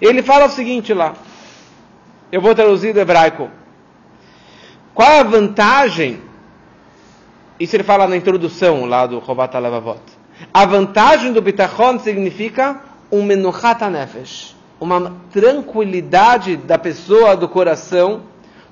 Ele 0.00 0.22
fala 0.22 0.46
o 0.46 0.50
seguinte 0.50 0.92
lá, 0.92 1.14
eu 2.30 2.40
vou 2.40 2.54
traduzir 2.54 2.92
do 2.92 3.00
hebraico. 3.00 3.50
Qual 4.94 5.20
a 5.20 5.22
vantagem 5.22 6.20
isso 7.60 7.76
ele 7.76 7.82
fala 7.84 8.08
na 8.08 8.16
introdução 8.16 8.86
lá 8.86 9.06
do 9.06 9.20
Chovat 9.20 9.54
Levavot. 9.54 10.00
A 10.52 10.64
vantagem 10.64 11.30
do 11.30 11.42
Bitachon 11.42 11.98
significa 11.98 12.80
um 13.12 13.22
menuchat 13.22 13.84
nefesh, 13.84 14.56
uma 14.80 15.12
tranquilidade 15.30 16.56
da 16.56 16.78
pessoa, 16.78 17.36
do 17.36 17.46
coração, 17.46 18.22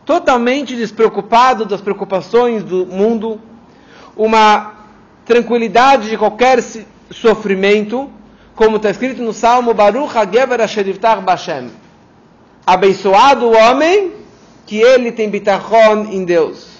totalmente 0.08 0.74
despreocupado 0.74 1.64
das 1.64 1.80
preocupações 1.80 2.64
do 2.64 2.84
mundo, 2.86 3.38
uma 4.16 4.72
tranquilidade 5.24 6.08
de 6.08 6.16
qualquer 6.16 6.58
sofrimento, 7.10 8.10
como 8.56 8.78
está 8.78 8.90
escrito 8.90 9.22
no 9.22 9.32
Salmo 9.32 9.72
Baruch 9.74 10.16
HaGever 10.16 10.62
Asherivtach 10.62 11.22
Bashem. 11.22 11.70
Abençoado 12.66 13.46
o 13.46 13.54
homem 13.54 14.12
que 14.66 14.78
ele 14.78 15.12
tem 15.12 15.28
bitachon 15.28 16.08
em 16.10 16.24
Deus 16.24 16.78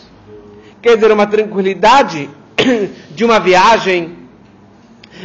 quer 0.81 0.95
dizer, 0.95 1.13
uma 1.13 1.27
tranquilidade 1.27 2.31
de 3.11 3.25
uma 3.25 3.39
viagem, 3.39 4.17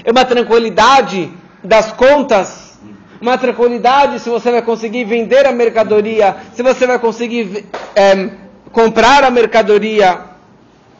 é 0.04 0.12
uma 0.12 0.26
tranquilidade 0.26 1.32
das 1.64 1.92
contas, 1.92 2.63
uma 3.24 3.38
tranquilidade 3.38 4.20
se 4.20 4.30
você 4.30 4.52
vai 4.52 4.62
conseguir 4.62 5.06
vender 5.06 5.46
a 5.46 5.52
mercadoria, 5.52 6.36
se 6.54 6.62
você 6.62 6.86
vai 6.86 7.00
conseguir 7.00 7.66
é, 7.96 8.30
comprar 8.72 9.24
a 9.24 9.32
mercadoria, 9.32 10.20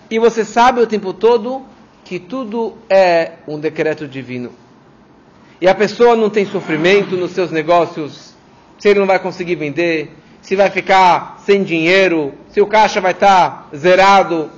e 0.10 0.18
você 0.20 0.46
sabe 0.46 0.80
o 0.80 0.88
tempo 0.88 1.12
todo 1.14 1.66
que 2.06 2.20
tudo 2.20 2.78
é 2.90 3.34
um 3.48 3.60
decreto 3.60 4.08
divino. 4.08 4.52
E 5.60 5.68
a 5.68 5.76
pessoa 5.76 6.16
não 6.16 6.30
tem 6.30 6.46
sofrimento 6.46 7.16
nos 7.16 7.32
seus 7.32 7.52
negócios, 7.52 8.34
se 8.80 8.90
ele 8.90 9.00
não 9.00 9.08
vai 9.08 9.20
conseguir 9.20 9.56
vender, 9.56 10.12
se 10.42 10.56
vai 10.56 10.70
ficar 10.70 11.42
sem 11.46 11.64
dinheiro, 11.64 12.34
se 12.50 12.62
o 12.62 12.68
caixa 12.68 13.02
vai 13.02 13.12
estar 13.12 13.70
zerado. 13.76 14.50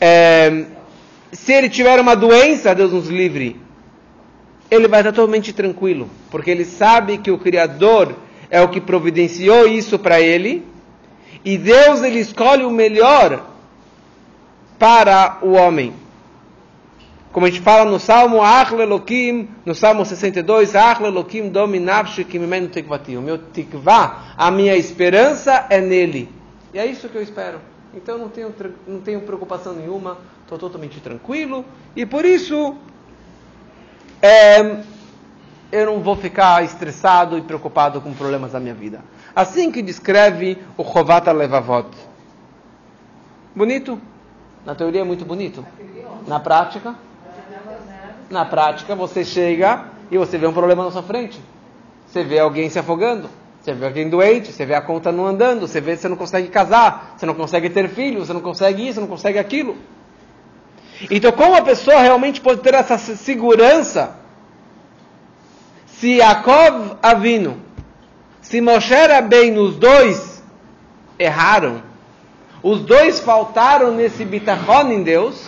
É, 0.00 0.64
se 1.32 1.52
ele 1.52 1.68
tiver 1.68 1.98
uma 1.98 2.14
doença, 2.14 2.74
Deus 2.74 2.92
nos 2.92 3.08
livre, 3.08 3.60
ele 4.74 4.88
vai 4.88 5.00
estar 5.00 5.12
totalmente 5.12 5.52
tranquilo, 5.52 6.08
porque 6.30 6.50
ele 6.50 6.64
sabe 6.64 7.18
que 7.18 7.30
o 7.30 7.36
Criador 7.36 8.14
é 8.48 8.62
o 8.62 8.68
que 8.68 8.80
providenciou 8.80 9.66
isso 9.66 9.98
para 9.98 10.18
ele, 10.18 10.66
e 11.44 11.58
Deus 11.58 12.02
ele 12.02 12.20
escolhe 12.20 12.64
o 12.64 12.70
melhor 12.70 13.44
para 14.78 15.38
o 15.42 15.52
homem. 15.52 15.92
Como 17.32 17.44
a 17.44 17.50
gente 17.50 17.60
fala 17.60 17.90
no 17.90 18.00
Salmo 18.00 18.40
no 19.66 19.74
Salmo 19.74 20.06
62, 20.06 20.74
Achle 20.74 21.06
Elohim 21.06 21.50
dominavshi 21.50 22.24
kimimenu 22.24 22.68
tikvati. 22.68 23.16
O 23.16 23.22
meu 23.22 23.38
tikvá, 23.38 24.34
a 24.38 24.50
minha 24.50 24.74
esperança 24.74 25.66
é 25.68 25.80
nele. 25.80 26.30
E 26.72 26.78
é 26.78 26.86
isso 26.86 27.10
que 27.10 27.16
eu 27.16 27.22
espero. 27.22 27.58
Então 27.94 28.16
não 28.16 28.30
tenho, 28.30 28.54
não 28.86 29.00
tenho 29.00 29.20
preocupação 29.20 29.74
nenhuma, 29.74 30.16
estou 30.42 30.58
totalmente 30.58 30.98
tranquilo. 31.00 31.64
E 31.94 32.06
por 32.06 32.24
isso, 32.24 32.74
é, 34.22 34.80
eu 35.72 35.86
não 35.86 36.00
vou 36.00 36.14
ficar 36.14 36.62
estressado 36.62 37.36
e 37.36 37.42
preocupado 37.42 38.00
com 38.00 38.14
problemas 38.14 38.52
da 38.52 38.60
minha 38.60 38.74
vida. 38.74 39.00
Assim 39.34 39.72
que 39.72 39.82
descreve 39.82 40.58
o 40.76 40.84
Chovat 40.84 41.26
Levavot. 41.32 41.88
Bonito? 43.54 44.00
Na 44.64 44.74
teoria 44.74 45.00
é 45.00 45.04
muito 45.04 45.24
bonito. 45.24 45.66
Na 46.26 46.38
prática? 46.38 46.94
Na 48.30 48.44
prática, 48.44 48.94
você 48.94 49.24
chega 49.24 49.86
e 50.10 50.16
você 50.16 50.38
vê 50.38 50.46
um 50.46 50.52
problema 50.52 50.84
na 50.84 50.90
sua 50.90 51.02
frente. 51.02 51.40
Você 52.06 52.22
vê 52.22 52.38
alguém 52.38 52.70
se 52.70 52.78
afogando. 52.78 53.28
Você 53.60 53.72
vê 53.72 53.86
alguém 53.86 54.08
doente, 54.08 54.52
você 54.52 54.66
vê 54.66 54.74
a 54.74 54.80
conta 54.80 55.12
não 55.12 55.24
andando, 55.24 55.68
você 55.68 55.80
vê 55.80 55.92
que 55.92 56.02
você 56.02 56.08
não 56.08 56.16
consegue 56.16 56.48
casar, 56.48 57.14
você 57.16 57.24
não 57.24 57.34
consegue 57.34 57.70
ter 57.70 57.88
filho, 57.88 58.18
você 58.18 58.32
não 58.32 58.40
consegue 58.40 58.88
isso, 58.88 59.00
não 59.00 59.06
consegue 59.06 59.38
aquilo. 59.38 59.76
Então, 61.10 61.32
como 61.32 61.56
a 61.56 61.62
pessoa 61.62 62.00
realmente 62.00 62.40
pode 62.40 62.60
ter 62.60 62.74
essa 62.74 62.98
segurança? 62.98 64.16
Se 65.86 66.16
Yaakov 66.16 66.96
Avino, 67.02 67.60
se 68.40 68.60
Moshe 68.60 68.94
bem 69.28 69.56
os 69.58 69.76
dois 69.76 70.42
erraram, 71.18 71.82
os 72.62 72.80
dois 72.80 73.20
faltaram 73.20 73.92
nesse 73.92 74.24
bitachon 74.24 74.90
em 74.90 75.02
Deus, 75.02 75.46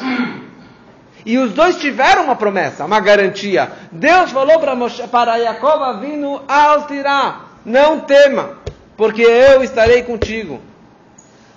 e 1.27 1.39
os 1.39 1.53
dois 1.53 1.79
tiveram 1.79 2.25
uma 2.25 2.37
promessa, 2.37 2.85
uma 2.85 3.01
garantia. 3.01 3.73
Deus 3.91 4.31
falou 4.31 4.59
para, 4.59 4.75
Moshe, 4.75 5.07
para 5.09 5.37
Yaakov 5.37 5.83
Avinu, 5.83 6.43
Altirá, 6.47 7.41
não 7.65 8.01
tema, 8.01 8.59
porque 8.97 9.23
eu 9.23 9.63
estarei 9.63 10.03
contigo. 10.03 10.61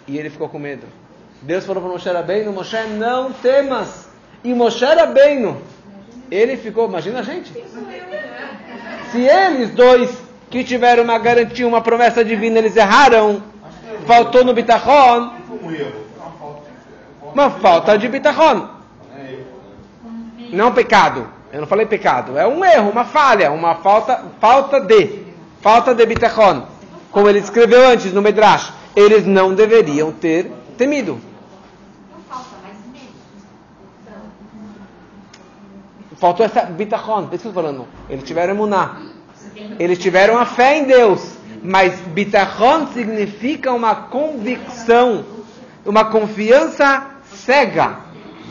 E 0.07 0.17
ele 0.17 0.29
ficou 0.29 0.47
com 0.47 0.57
medo. 0.57 0.87
Deus 1.41 1.65
falou 1.65 1.81
para 1.81 1.91
Moshe 1.91 2.09
Rabbeinu, 2.09 2.51
Moshe, 2.51 2.77
não 2.97 3.31
temas. 3.31 4.07
E 4.43 4.53
Moshe 4.53 4.85
Rabbeinu, 4.85 5.61
ele 6.31 6.57
ficou, 6.57 6.87
imagina 6.87 7.19
a 7.19 7.23
gente. 7.23 7.51
Se 9.11 9.21
eles 9.21 9.71
dois 9.71 10.17
que 10.49 10.63
tiveram 10.63 11.03
uma 11.03 11.17
garantia, 11.17 11.67
uma 11.67 11.81
promessa 11.81 12.23
divina, 12.23 12.59
eles 12.59 12.75
erraram, 12.75 13.43
faltou 14.05 14.43
no 14.43 14.53
bitachon, 14.53 15.31
uma 17.33 17.51
falta 17.51 17.97
de 17.97 18.07
bitachon. 18.07 18.67
Não 20.51 20.73
pecado. 20.73 21.27
Eu 21.51 21.61
não 21.61 21.67
falei 21.67 21.85
pecado. 21.85 22.37
É 22.37 22.47
um 22.47 22.63
erro, 22.63 22.89
uma 22.89 23.05
falha, 23.05 23.51
uma 23.51 23.75
falta, 23.75 24.23
falta 24.39 24.79
de. 24.79 25.27
Falta 25.61 25.93
de 25.93 26.05
bitachon. 26.05 26.63
Como 27.11 27.27
ele 27.29 27.39
escreveu 27.39 27.87
antes 27.87 28.13
no 28.13 28.21
Medrash. 28.21 28.73
Eles 28.95 29.25
não 29.25 29.53
deveriam 29.53 30.11
ter 30.11 30.51
temido. 30.77 31.19
Faltou 36.19 36.45
essa 36.45 36.61
bitachon. 36.61 37.27
Por 37.27 37.35
isso 37.35 37.43
que 37.43 37.47
eu 37.47 37.51
estou 37.51 37.53
falando. 37.53 37.87
Eles 38.09 38.23
tiveram 38.23 38.53
emuná. 38.53 39.01
Eles 39.79 39.99
tiveram 39.99 40.37
a 40.37 40.45
fé 40.45 40.77
em 40.77 40.83
Deus. 40.85 41.37
Mas 41.63 41.99
bitachon 42.01 42.87
significa 42.93 43.73
uma 43.73 43.95
convicção, 43.95 45.25
uma 45.85 46.05
confiança 46.05 47.07
cega. 47.33 47.97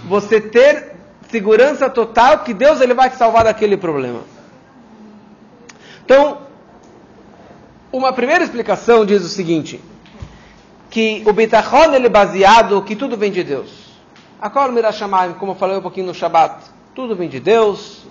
Você 0.08 0.40
ter 0.40 0.96
segurança 1.30 1.88
total 1.88 2.40
que 2.40 2.52
Deus 2.52 2.80
ele 2.80 2.94
vai 2.94 3.10
te 3.10 3.16
salvar 3.16 3.44
daquele 3.44 3.76
problema. 3.76 4.20
Então, 6.04 6.46
Uma 7.92 8.12
primeira 8.12 8.44
explicação 8.44 9.06
diz 9.06 9.24
o 9.24 9.28
seguinte, 9.28 9.80
que 10.90 11.22
o 11.24 11.32
bitachon 11.32 11.94
ele 11.94 12.06
é 12.06 12.10
baseado 12.10 12.82
que 12.82 12.94
tudo 12.94 13.16
vem 13.16 13.32
de 13.32 13.42
Deus. 13.42 13.70
Akor 14.38 14.70
Mirashamayim, 14.70 15.34
como 15.34 15.52
eu 15.52 15.56
falei 15.56 15.78
um 15.78 15.80
pouquinho 15.80 16.08
no 16.08 16.14
Shabat, 16.14 16.62
tudo 16.96 17.14
vem 17.14 17.28
de 17.28 17.38
Deus, 17.38 18.06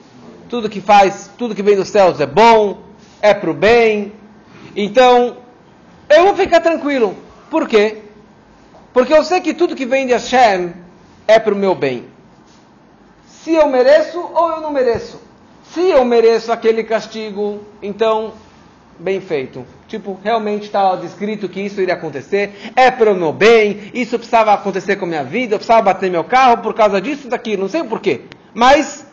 tudo 0.48 0.70
que 0.70 0.80
faz, 0.80 1.32
tudo 1.40 1.56
que 1.56 1.64
vem 1.64 1.76
dos 1.76 1.90
céus 1.90 2.22
é 2.22 2.28
bom, 2.28 2.84
é 3.20 3.34
para 3.34 3.50
o 3.50 3.54
bem. 3.54 4.14
Então, 4.76 5.38
eu 6.08 6.26
vou 6.26 6.36
ficar 6.36 6.60
tranquilo. 6.60 7.18
Por 7.50 7.68
quê? 7.68 8.04
Porque 8.94 9.12
eu 9.12 9.24
sei 9.24 9.42
que 9.42 9.56
tudo 9.56 9.76
que 9.76 9.88
vem 9.88 10.06
de 10.06 10.14
Hashem 10.14 10.72
é 11.28 11.40
para 11.40 11.56
o 11.56 11.58
meu 11.58 11.74
bem. 11.74 12.06
Se 13.26 13.56
eu 13.56 13.68
mereço 13.68 14.20
ou 14.20 14.52
eu 14.52 14.62
não 14.62 14.72
mereço. 14.72 15.20
Se 15.64 15.82
eu 15.90 16.06
mereço 16.06 16.52
aquele 16.52 16.84
castigo, 16.84 17.62
então, 17.82 18.34
bem 19.00 19.20
feito. 19.20 19.66
Tipo, 19.88 20.20
realmente 20.24 20.66
está 20.66 20.96
descrito 20.96 21.50
que 21.50 21.60
isso 21.60 21.82
iria 21.82 21.96
acontecer, 21.96 22.72
é 22.76 22.92
para 22.92 23.12
o 23.12 23.16
meu 23.16 23.34
bem, 23.34 23.90
isso 23.96 24.16
precisava 24.20 24.54
acontecer 24.54 24.96
com 24.98 25.06
a 25.06 25.08
minha 25.08 25.24
vida, 25.24 25.56
eu 25.56 25.58
precisava 25.58 25.82
bater 25.82 26.12
meu 26.12 26.24
carro 26.24 26.58
por 26.60 26.76
causa 26.76 27.02
disso, 27.02 27.28
daquilo, 27.28 27.64
não 27.64 27.70
sei 27.70 27.84
porquê. 27.84 28.26
Mas, 28.56 29.06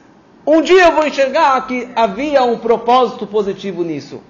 um 0.46 0.62
dia 0.62 0.84
eu 0.84 0.92
vou 0.92 1.04
enxergar 1.04 1.66
que 1.66 1.88
havia 1.96 2.44
um 2.44 2.56
propósito 2.56 3.26
positivo 3.26 3.82
nisso. 3.82 4.22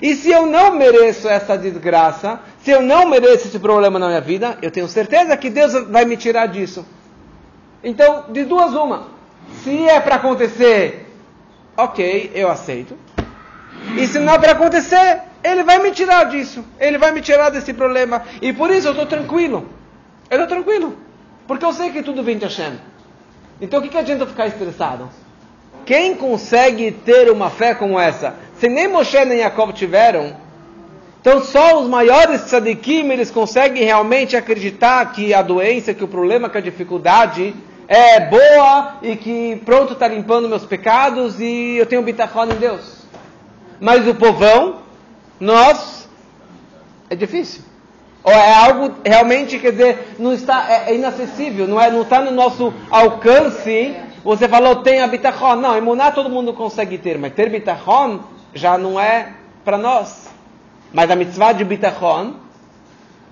E 0.00 0.16
se 0.16 0.30
eu 0.30 0.46
não 0.46 0.74
mereço 0.74 1.28
essa 1.28 1.56
desgraça, 1.58 2.40
se 2.62 2.70
eu 2.70 2.80
não 2.80 3.06
mereço 3.06 3.48
esse 3.48 3.58
problema 3.58 3.98
na 3.98 4.08
minha 4.08 4.20
vida, 4.20 4.56
eu 4.62 4.70
tenho 4.70 4.88
certeza 4.88 5.36
que 5.36 5.50
Deus 5.50 5.74
vai 5.90 6.06
me 6.06 6.16
tirar 6.16 6.46
disso. 6.46 6.86
Então, 7.84 8.24
de 8.30 8.44
duas 8.44 8.72
uma. 8.72 9.08
Se 9.62 9.86
é 9.86 10.00
para 10.00 10.16
acontecer, 10.16 11.06
ok, 11.76 12.32
eu 12.34 12.50
aceito. 12.50 12.96
E 13.96 14.06
se 14.06 14.18
não 14.18 14.32
é 14.32 14.38
para 14.38 14.52
acontecer, 14.52 15.20
ele 15.44 15.62
vai 15.62 15.82
me 15.82 15.90
tirar 15.92 16.24
disso. 16.24 16.64
Ele 16.80 16.96
vai 16.96 17.12
me 17.12 17.20
tirar 17.20 17.50
desse 17.50 17.74
problema. 17.74 18.22
E 18.40 18.54
por 18.54 18.70
isso 18.70 18.88
eu 18.88 18.92
estou 18.92 19.06
tranquilo. 19.06 19.68
Eu 20.30 20.40
estou 20.42 20.48
tranquilo. 20.48 20.96
Porque 21.46 21.64
eu 21.64 21.72
sei 21.74 21.90
que 21.90 22.02
tudo 22.02 22.24
vem 22.24 22.38
de 22.38 22.44
Hashem. 22.44 22.78
Então 23.60 23.80
o 23.80 23.82
que, 23.82 23.88
que 23.88 23.98
adianta 23.98 24.26
ficar 24.26 24.46
estressado? 24.46 25.08
Quem 25.84 26.14
consegue 26.14 26.90
ter 26.90 27.30
uma 27.30 27.48
fé 27.48 27.74
como 27.74 27.98
essa? 27.98 28.34
Se 28.58 28.68
nem 28.68 28.88
Moshe 28.88 29.24
nem 29.24 29.38
Jacob 29.38 29.72
tiveram, 29.72 30.36
então 31.20 31.40
só 31.42 31.80
os 31.80 31.88
maiores 31.88 32.42
tzadikim 32.42 33.10
eles 33.10 33.30
conseguem 33.30 33.84
realmente 33.84 34.36
acreditar 34.36 35.12
que 35.12 35.32
a 35.32 35.42
doença, 35.42 35.94
que 35.94 36.04
o 36.04 36.08
problema, 36.08 36.48
que 36.48 36.58
a 36.58 36.60
dificuldade 36.60 37.54
é 37.88 38.20
boa 38.20 38.96
e 39.00 39.16
que 39.16 39.56
pronto 39.64 39.92
está 39.92 40.08
limpando 40.08 40.48
meus 40.48 40.64
pecados 40.64 41.40
e 41.40 41.76
eu 41.76 41.86
tenho 41.86 42.02
bitachon 42.02 42.44
em 42.44 42.56
Deus. 42.56 43.06
Mas 43.80 44.06
o 44.08 44.14
povão, 44.14 44.82
nós, 45.38 46.08
é 47.08 47.14
difícil. 47.14 47.62
Ou 48.26 48.32
é 48.32 48.52
algo 48.52 48.92
realmente, 49.04 49.56
quer 49.56 49.70
dizer, 49.70 50.16
não 50.18 50.32
está, 50.32 50.66
é, 50.68 50.90
é 50.90 50.94
inacessível, 50.96 51.68
não 51.68 51.80
é, 51.80 51.92
não 51.92 52.02
está 52.02 52.20
no 52.20 52.32
nosso 52.32 52.74
alcance. 52.90 53.94
Você 54.24 54.48
falou 54.48 54.82
tem 54.82 55.00
a 55.00 55.06
bitachon, 55.06 55.54
não, 55.54 55.78
imunar 55.78 56.12
todo 56.12 56.28
mundo 56.28 56.52
consegue 56.52 56.98
ter, 56.98 57.16
mas 57.18 57.32
ter 57.34 57.48
bitachon 57.48 58.18
já 58.52 58.76
não 58.76 58.98
é 58.98 59.28
para 59.64 59.78
nós. 59.78 60.28
Mas 60.92 61.08
a 61.08 61.14
mitzvah 61.14 61.52
de 61.52 61.64
bitachon 61.64 62.32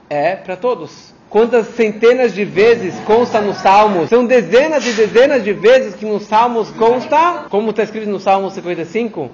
é 0.08 0.36
para 0.36 0.56
todos. 0.56 1.12
Quantas 1.28 1.66
centenas 1.74 2.32
de 2.32 2.44
vezes 2.44 2.94
consta 3.00 3.40
nos 3.40 3.56
Salmos? 3.56 4.10
São 4.10 4.24
dezenas 4.24 4.86
e 4.86 4.92
dezenas 4.92 5.42
de 5.42 5.52
vezes 5.52 5.96
que 5.96 6.06
nos 6.06 6.22
Salmos 6.22 6.70
consta, 6.70 7.46
como 7.50 7.70
está 7.70 7.82
escrito 7.82 8.08
no 8.08 8.20
Salmo 8.20 8.48
55, 8.48 9.28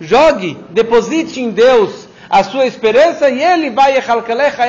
Jogue, 0.00 0.58
deposite 0.70 1.40
em 1.40 1.50
Deus 1.50 2.06
a 2.28 2.42
sua 2.42 2.66
esperança 2.66 3.30
e 3.30 3.42
ele 3.42 3.70
vai 3.70 3.94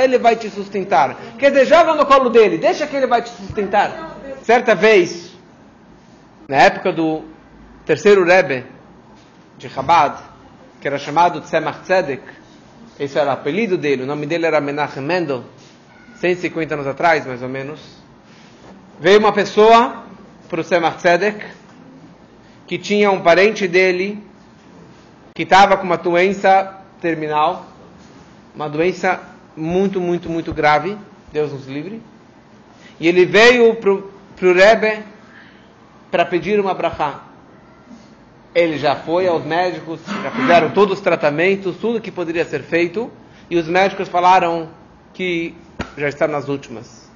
ele 0.03 0.17
vai 0.17 0.36
te 0.36 0.50
sustentar. 0.50 1.15
Quer 1.38 1.51
dizer, 1.51 1.65
joga 1.65 1.96
no 1.96 2.05
colo 2.05 2.29
dele, 2.29 2.57
deixa 2.57 2.86
que 2.86 2.96
ele 2.96 3.07
vai 3.07 3.22
te 3.22 3.29
sustentar. 3.29 4.17
Certa 4.43 4.75
vez, 4.75 5.34
na 6.47 6.58
época 6.58 6.93
do 6.93 7.23
terceiro 7.86 8.23
Rebbe 8.23 8.65
de 9.58 9.67
Chabad, 9.69 10.17
que 10.80 10.88
era 10.88 10.99
chamado 10.99 11.41
Tzemach 11.41 11.82
Tzedek, 11.82 12.23
esse 12.99 13.17
era 13.17 13.32
o 13.32 13.34
apelido 13.34 13.78
dele, 13.78 14.04
o 14.04 14.06
nome 14.06 14.25
dele 14.25 14.45
era 14.45 14.62
Menachem 14.62 15.04
Mendel, 15.04 15.43
150 16.19 16.73
anos 16.73 16.88
atrás, 16.88 17.25
mais 17.25 17.41
ou 17.41 17.49
menos. 17.49 17.80
Veio 18.99 19.19
uma 19.19 19.32
pessoa 19.32 20.04
para 20.47 20.62
o 20.62 20.63
Tzemach 20.63 20.97
Tzedek, 20.97 21.45
que 22.65 22.78
tinha 22.78 23.12
um 23.12 23.21
parente 23.21 23.67
dele 23.67 24.26
que 25.38 25.43
estava 25.43 25.78
com 25.78 25.84
uma 25.84 25.97
doença 25.97 26.82
terminal, 27.00 27.67
uma 28.56 28.67
doença 28.67 29.21
muito, 29.56 30.02
muito, 30.02 30.28
muito 30.28 30.52
grave, 30.52 30.97
Deus 31.32 31.54
nos 31.54 31.67
livre. 31.67 32.02
E 33.00 33.08
ele 33.08 33.23
veio 33.23 33.76
para 33.76 33.91
o 33.91 34.12
Rebbe 34.52 35.04
para 36.10 36.26
pedir 36.26 36.60
uma 36.60 36.73
brachá. 36.73 37.21
Ele 38.56 38.80
já 38.80 38.95
foi 38.95 39.28
aos 39.28 39.45
médicos, 39.45 40.00
já 40.23 40.32
fizeram 40.32 40.71
todos 40.71 40.97
os 40.97 41.04
tratamentos, 41.04 41.78
tudo 41.78 42.02
que 42.02 42.10
poderia 42.10 42.43
ser 42.43 42.63
feito, 42.63 43.12
e 43.47 43.58
os 43.58 43.67
médicos 43.67 44.10
falaram 44.10 44.69
que 45.13 45.54
já 45.95 46.10
está 46.10 46.28
nas 46.28 46.50
últimas. 46.50 47.12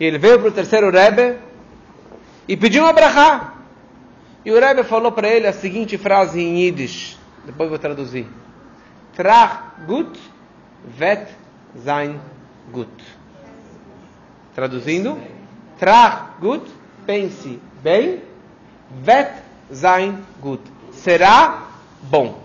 E 0.00 0.06
ele 0.06 0.16
veio 0.16 0.38
para 0.38 0.48
o 0.48 0.52
terceiro 0.52 0.90
Rebbe 0.90 1.36
e 2.48 2.56
pediu 2.56 2.84
uma 2.84 2.94
brachá. 2.94 3.53
E 4.44 4.52
o 4.52 4.60
Rebbe 4.60 4.84
falou 4.84 5.10
para 5.10 5.28
ele 5.28 5.46
a 5.46 5.52
seguinte 5.52 5.96
frase 5.96 6.38
em 6.38 6.58
Yiddish, 6.60 7.18
depois 7.46 7.70
vou 7.70 7.78
traduzir. 7.78 8.26
Trach 9.16 9.86
gut, 9.86 10.18
vet 10.84 11.28
sein 11.82 12.20
gut. 12.70 12.90
Traduzindo, 14.54 15.18
trach 15.78 16.38
gut, 16.40 16.68
pense 17.06 17.58
bem, 17.82 18.22
vet 18.90 19.32
sein 19.72 20.22
gut. 20.42 20.60
Será 20.92 21.68
bom. 22.02 22.38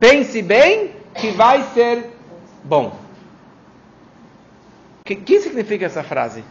Pense 0.00 0.42
bem 0.42 0.96
que 1.14 1.30
vai 1.30 1.62
ser 1.74 2.10
bom. 2.64 2.98
O 5.00 5.04
que, 5.04 5.14
que 5.14 5.40
significa 5.40 5.86
essa 5.86 6.02
frase? 6.02 6.42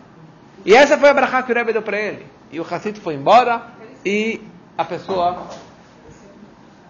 E 0.66 0.74
essa 0.74 0.98
foi 0.98 1.10
a 1.10 1.14
brachá 1.14 1.44
que 1.44 1.52
o 1.52 1.56
Rebbe 1.56 1.74
deu 1.74 1.82
para 1.82 2.00
ele 2.00 2.26
e 2.52 2.60
o 2.60 2.66
Hassid 2.70 3.00
foi 3.00 3.16
embora 3.16 3.62
e 4.06 4.42
a 4.78 4.84
pessoa. 4.84 5.48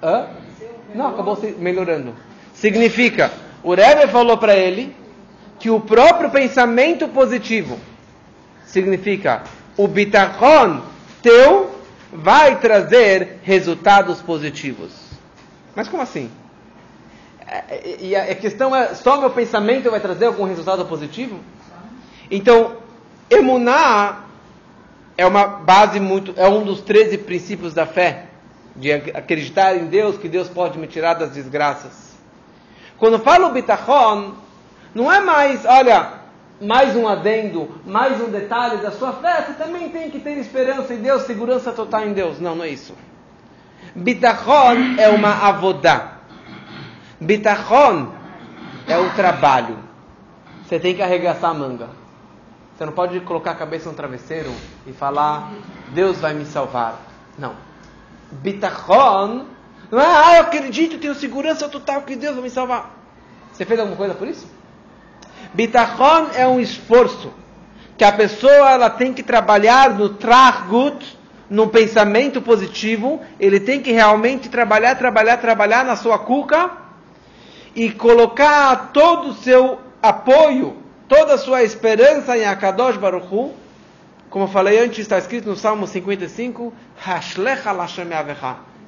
Hã? 0.01 0.27
Não, 0.95 1.09
acabou 1.09 1.35
se 1.35 1.51
melhorando. 1.51 2.13
Significa, 2.53 3.31
o 3.63 3.73
Rebbe 3.73 4.07
falou 4.07 4.37
para 4.37 4.55
ele 4.55 4.95
que 5.59 5.69
o 5.69 5.79
próprio 5.79 6.29
pensamento 6.31 7.07
positivo 7.07 7.79
significa 8.65 9.43
o 9.77 9.87
bitachon 9.87 10.81
teu 11.21 11.79
vai 12.11 12.59
trazer 12.59 13.39
resultados 13.43 14.21
positivos. 14.21 14.91
Mas 15.75 15.87
como 15.87 16.01
assim? 16.01 16.29
É, 17.47 17.97
e 17.99 18.15
a 18.15 18.35
questão 18.35 18.75
é, 18.75 18.95
só 18.95 19.19
meu 19.19 19.29
pensamento 19.29 19.89
vai 19.91 19.99
trazer 19.99 20.25
algum 20.25 20.45
resultado 20.45 20.85
positivo? 20.85 21.39
Então, 22.29 22.77
emunar 23.29 24.30
é 25.21 25.25
uma 25.25 25.45
base 25.45 25.99
muito, 25.99 26.33
é 26.35 26.47
um 26.47 26.63
dos 26.63 26.81
13 26.81 27.19
princípios 27.19 27.75
da 27.75 27.85
fé, 27.85 28.25
de 28.75 28.91
acreditar 28.91 29.75
em 29.75 29.85
Deus, 29.85 30.17
que 30.17 30.27
Deus 30.27 30.49
pode 30.49 30.79
me 30.79 30.87
tirar 30.87 31.13
das 31.13 31.31
desgraças. 31.31 32.15
Quando 32.97 33.19
falo 33.19 33.49
bitachon, 33.49 34.33
não 34.95 35.13
é 35.13 35.19
mais, 35.19 35.63
olha, 35.63 36.13
mais 36.59 36.95
um 36.95 37.07
adendo, 37.07 37.69
mais 37.85 38.19
um 38.19 38.31
detalhe 38.31 38.77
da 38.77 38.91
sua 38.91 39.13
fé, 39.13 39.43
você 39.43 39.53
também 39.53 39.89
tem 39.89 40.09
que 40.09 40.19
ter 40.19 40.37
esperança 40.39 40.91
em 40.91 41.01
Deus, 41.01 41.21
segurança 41.23 41.71
total 41.71 42.07
em 42.07 42.13
Deus. 42.13 42.39
Não, 42.39 42.55
não 42.55 42.65
é 42.65 42.69
isso. 42.69 42.95
Bitachon 43.93 44.95
é 44.97 45.07
uma 45.09 45.47
avodá. 45.47 46.13
Bitachon 47.19 48.11
é 48.87 48.97
o 48.97 49.11
trabalho. 49.11 49.77
Você 50.65 50.79
tem 50.79 50.95
que 50.95 51.01
arregaçar 51.03 51.51
a 51.51 51.53
manga. 51.53 52.00
Você 52.81 52.85
não 52.87 52.93
pode 52.93 53.19
colocar 53.19 53.51
a 53.51 53.53
cabeça 53.53 53.87
no 53.87 53.95
travesseiro 53.95 54.51
e 54.87 54.91
falar, 54.91 55.51
Deus 55.89 56.17
vai 56.17 56.33
me 56.33 56.45
salvar. 56.45 56.99
Não. 57.37 57.53
Bitachon 58.31 59.45
não 59.91 60.01
é, 60.01 60.05
ah, 60.07 60.37
eu 60.37 60.41
acredito, 60.41 60.97
tenho 60.97 61.13
segurança 61.13 61.69
total 61.69 62.01
que 62.01 62.15
Deus 62.15 62.33
vai 62.33 62.45
me 62.45 62.49
salvar. 62.49 62.89
Você 63.53 63.65
fez 63.65 63.79
alguma 63.79 63.95
coisa 63.95 64.15
por 64.15 64.27
isso? 64.27 64.47
Bitachon 65.53 66.31
é 66.33 66.47
um 66.47 66.59
esforço 66.59 67.31
que 67.95 68.03
a 68.03 68.11
pessoa 68.11 68.71
ela 68.71 68.89
tem 68.89 69.13
que 69.13 69.21
trabalhar 69.21 69.91
no 69.91 70.09
trachgut, 70.09 71.19
no 71.47 71.67
pensamento 71.67 72.41
positivo, 72.41 73.21
ele 73.39 73.59
tem 73.59 73.79
que 73.79 73.91
realmente 73.91 74.49
trabalhar, 74.49 74.95
trabalhar, 74.95 75.37
trabalhar 75.37 75.85
na 75.85 75.95
sua 75.95 76.17
cuca 76.17 76.71
e 77.75 77.91
colocar 77.91 78.89
todo 78.91 79.29
o 79.29 79.33
seu 79.35 79.77
apoio 80.01 80.80
toda 81.11 81.33
a 81.33 81.37
sua 81.37 81.61
esperança 81.61 82.37
em 82.37 82.45
Akadosh 82.45 82.95
Baruch 82.95 83.27
Hu, 83.29 83.51
Como 84.29 84.45
eu 84.45 84.47
falei 84.47 84.79
antes, 84.79 84.99
está 84.99 85.17
escrito 85.17 85.49
no 85.49 85.57
Salmo 85.57 85.85
55, 85.85 86.71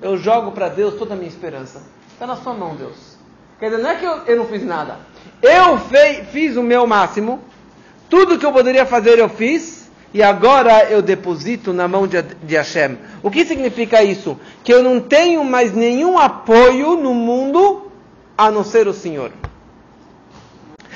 Eu 0.01 0.17
jogo 0.17 0.53
para 0.53 0.69
Deus 0.69 0.93
toda 0.95 1.15
a 1.15 1.17
minha 1.17 1.27
esperança. 1.27 1.83
Está 2.13 2.25
na 2.25 2.37
sua 2.37 2.53
mão, 2.53 2.77
Deus. 2.77 3.17
Quer 3.59 3.71
dizer, 3.71 3.83
não 3.83 3.89
é 3.89 3.95
que 3.95 4.05
eu, 4.05 4.17
eu 4.25 4.37
não 4.37 4.45
fiz 4.45 4.63
nada. 4.63 4.99
Eu 5.41 5.77
fei, 5.79 6.23
fiz 6.31 6.55
o 6.55 6.63
meu 6.63 6.87
máximo. 6.87 7.41
Tudo 8.09 8.39
que 8.39 8.45
eu 8.45 8.53
poderia 8.53 8.85
fazer 8.85 9.19
eu 9.19 9.27
fiz. 9.27 9.91
E 10.13 10.23
agora 10.23 10.85
eu 10.89 11.01
deposito 11.01 11.73
na 11.73 11.89
mão 11.89 12.07
de, 12.07 12.21
de 12.21 12.55
Hashem. 12.55 12.97
O 13.21 13.29
que 13.29 13.43
significa 13.43 14.01
isso? 14.01 14.39
Que 14.63 14.73
eu 14.73 14.81
não 14.81 15.01
tenho 15.01 15.43
mais 15.43 15.73
nenhum 15.73 16.17
apoio 16.17 16.95
no 16.95 17.13
mundo 17.13 17.91
a 18.37 18.49
não 18.49 18.63
ser 18.63 18.87
o 18.87 18.93
Senhor. 18.93 19.33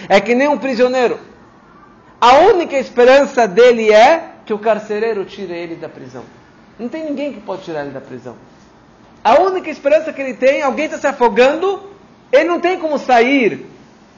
É 0.09 0.19
que 0.19 0.35
nem 0.35 0.47
um 0.47 0.57
prisioneiro. 0.57 1.19
A 2.19 2.39
única 2.39 2.77
esperança 2.77 3.47
dele 3.47 3.91
é 3.91 4.31
que 4.45 4.53
o 4.53 4.59
carcereiro 4.59 5.25
tire 5.25 5.53
ele 5.53 5.75
da 5.75 5.89
prisão. 5.89 6.23
Não 6.79 6.87
tem 6.87 7.05
ninguém 7.05 7.33
que 7.33 7.41
pode 7.41 7.63
tirar 7.63 7.81
ele 7.81 7.91
da 7.91 8.01
prisão. 8.01 8.35
A 9.23 9.39
única 9.39 9.69
esperança 9.69 10.13
que 10.13 10.21
ele 10.21 10.33
tem, 10.33 10.61
alguém 10.61 10.85
está 10.85 10.97
se 10.97 11.07
afogando, 11.07 11.81
ele 12.31 12.45
não 12.45 12.59
tem 12.59 12.79
como 12.79 12.97
sair 12.97 13.65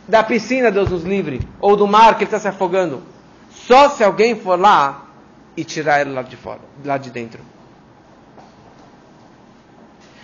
da 0.08 0.24
piscina, 0.24 0.72
Deus 0.72 0.90
nos 0.90 1.04
livre, 1.04 1.42
ou 1.60 1.76
do 1.76 1.88
mar 1.88 2.16
que 2.16 2.24
ele 2.24 2.28
está 2.28 2.40
se 2.40 2.48
afogando. 2.48 3.04
Só 3.52 3.90
se 3.90 4.04
alguém 4.04 4.36
for 4.36 4.60
lá 4.60 5.06
e 5.56 5.64
tirar 5.64 6.02
ele 6.02 6.12
lá 6.12 6.22
de 6.22 6.36
fora, 6.36 6.62
lá 6.86 6.98
de 6.98 7.10
dentro. 7.10 7.42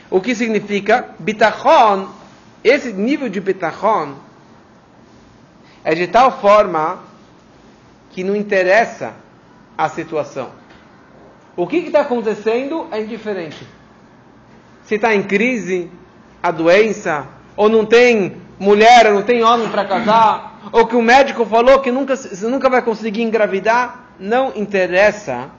O 0.10 0.22
que 0.22 0.36
significa 0.36 1.10
bitachon? 1.20 2.08
Esse 2.64 2.94
nível 2.94 3.28
de 3.30 3.40
bitachon 3.40 4.14
é 5.86 5.94
de 5.94 6.08
tal 6.08 6.42
forma 6.42 7.00
que 8.10 8.24
não 8.24 8.36
interessa 8.36 9.14
a 9.78 9.88
situação. 9.88 10.50
O 11.56 11.68
que 11.68 11.78
está 11.78 12.02
acontecendo 12.02 12.88
é 12.92 13.02
indiferente. 13.02 13.66
Se 14.84 14.96
está 14.96 15.14
em 15.14 15.22
crise, 15.22 15.92
a 16.42 16.50
doença, 16.50 17.28
ou 17.56 17.70
não 17.70 17.86
tem 17.86 18.38
mulher, 18.60 19.06
ou 19.08 19.14
não 19.14 19.22
tem 19.22 19.44
homem 19.44 19.70
para 19.70 19.86
casar, 19.86 20.60
ou 20.72 20.88
que 20.88 20.96
o 20.96 21.02
médico 21.04 21.46
falou 21.46 21.80
que 21.80 21.92
nunca, 21.92 22.16
você 22.16 22.48
nunca 22.48 22.68
vai 22.68 22.82
conseguir 22.82 23.22
engravidar, 23.22 24.10
não 24.20 24.54
interessa 24.56 25.52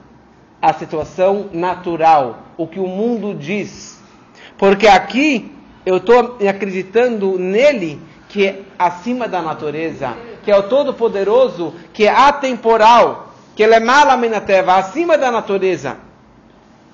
a 0.61 0.73
situação 0.73 1.49
natural, 1.53 2.39
o 2.57 2.67
que 2.67 2.79
o 2.79 2.87
mundo 2.87 3.33
diz. 3.33 4.01
Porque 4.57 4.87
aqui 4.87 5.55
eu 5.85 5.97
estou 5.97 6.37
acreditando 6.47 7.39
nele 7.39 8.01
que 8.27 8.66
acima 8.77 9.27
da 9.27 9.41
natureza, 9.41 10.15
que 10.43 10.51
é 10.51 10.57
o 10.57 10.63
Todo-Poderoso, 10.63 11.73
que 11.93 12.05
é 12.05 12.09
atemporal, 12.09 13.33
que 13.55 13.63
ele 13.63 13.75
é 13.75 13.79
malaminateva, 13.79 14.75
acima 14.75 15.17
da 15.17 15.31
natureza. 15.31 15.97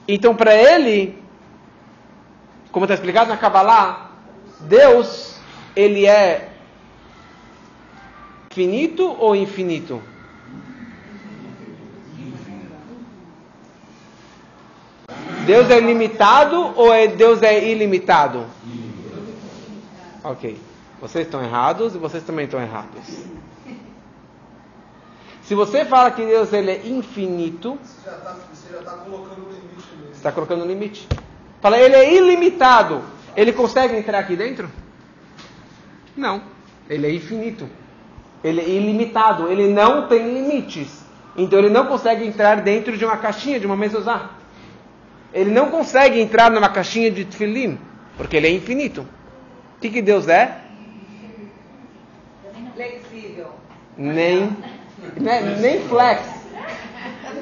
Então, 0.08 0.36
para 0.36 0.56
ele, 0.56 1.18
como 2.72 2.86
está 2.86 2.94
explicado 2.94 3.30
na 3.30 3.38
Kabbalah, 3.38 4.12
Deus, 4.62 5.40
ele 5.76 6.06
é 6.06 6.50
finito 8.52 9.16
ou 9.20 9.36
infinito? 9.36 10.02
Deus 15.46 15.70
é 15.70 15.80
limitado 15.80 16.74
ou 16.78 16.94
é 16.94 17.08
Deus 17.08 17.42
é 17.42 17.70
ilimitado? 17.70 18.46
Ok. 20.24 20.58
Vocês 21.04 21.26
estão 21.26 21.44
errados 21.44 21.96
e 21.96 21.98
vocês 21.98 22.24
também 22.24 22.46
estão 22.46 22.62
errados. 22.62 23.26
Se 25.42 25.54
você 25.54 25.84
fala 25.84 26.10
que 26.12 26.24
Deus 26.26 26.54
ele 26.54 26.72
é 26.72 26.88
infinito, 26.88 27.78
você 27.84 28.10
já 28.10 28.80
está 28.80 28.92
tá 28.92 28.98
colocando 29.00 29.42
limite. 29.50 29.96
Mesmo. 29.98 30.06
Você 30.06 30.12
está 30.14 30.32
colocando 30.32 30.66
limite. 30.66 31.06
Fala, 31.62 31.78
ele 31.78 31.94
é 31.94 32.16
ilimitado. 32.16 33.02
Ele 33.36 33.52
consegue 33.52 33.98
entrar 33.98 34.20
aqui 34.20 34.38
dentro? 34.38 34.72
Não. 36.16 36.42
Ele 36.90 37.06
é 37.06 37.14
infinito. 37.14 37.68
Ele 38.42 38.62
é 38.62 38.70
ilimitado. 38.70 39.52
Ele 39.52 39.74
não 39.74 40.08
tem 40.08 40.34
limites. 40.34 41.04
Então 41.36 41.60
ele 41.60 41.70
não 41.70 41.86
consegue 41.86 42.26
entrar 42.26 42.62
dentro 42.62 42.98
de 42.98 43.04
uma 43.04 43.18
caixinha, 43.18 43.60
de 43.60 43.66
uma 43.66 43.76
mezuzá. 43.76 44.30
Ele 45.34 45.52
não 45.52 45.70
consegue 45.70 46.22
entrar 46.22 46.50
numa 46.50 46.70
caixinha 46.70 47.12
de 47.12 47.26
tefilim, 47.26 47.78
porque 48.16 48.38
ele 48.38 48.48
é 48.48 48.52
infinito. 48.52 49.02
O 49.76 49.82
que, 49.82 49.90
que 49.90 50.02
Deus 50.02 50.30
é? 50.30 50.63
Nem, 53.98 54.56
né, 55.18 55.58
nem 55.60 55.82
flex. 55.82 56.22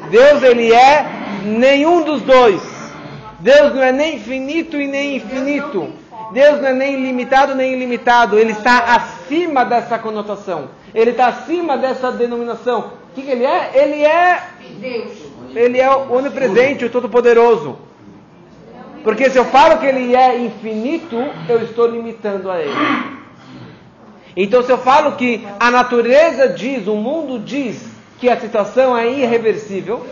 Deus 0.10 0.44
ele 0.44 0.74
é 0.74 1.06
nenhum 1.46 2.04
dos 2.04 2.22
dois. 2.22 2.62
Deus 3.40 3.74
não 3.74 3.82
é 3.82 3.92
nem 3.92 4.20
finito 4.20 4.80
e 4.80 4.88
nem 4.88 5.16
infinito. 5.16 5.94
Deus 6.32 6.62
não 6.62 6.70
é 6.70 6.74
nem 6.74 7.02
limitado 7.02 7.56
nem 7.56 7.74
ilimitado. 7.74 8.38
Ele 8.38 8.52
está 8.52 8.96
acima 8.96 9.66
dessa 9.66 9.98
conotação. 9.98 10.70
Ele 10.94 11.12
está 11.12 11.28
acima 11.28 11.78
dessa 11.78 12.12
denominação. 12.12 12.92
O 13.12 13.16
que, 13.16 13.22
que 13.24 13.32
ele 13.32 13.46
é? 13.46 13.72
Ele 13.74 14.04
é 14.04 14.44
Deus. 14.80 15.12
Ele 15.54 15.80
é 15.80 15.90
o 15.90 16.14
onipresente, 16.14 16.86
o 16.86 16.90
todo-poderoso. 16.90 17.78
Porque 19.04 19.30
se 19.30 19.38
eu 19.38 19.46
falo 19.46 19.80
que 19.80 19.86
ele 19.86 20.16
é 20.16 20.38
infinito, 20.38 21.18
eu 21.50 21.64
estou 21.64 21.88
limitando 21.88 22.50
a 22.50 22.62
ele. 22.62 23.21
Então, 24.36 24.64
se 24.64 24.72
eu 24.72 24.78
falo 24.78 25.14
que 25.14 25.46
a 25.60 25.70
natureza 25.70 26.50
diz, 26.50 26.88
o 26.88 26.96
mundo 26.96 27.40
diz 27.40 27.84
que 28.20 28.30
a 28.30 28.40
situação 28.40 28.98
é 28.98 29.10
irreversível, 29.10 30.06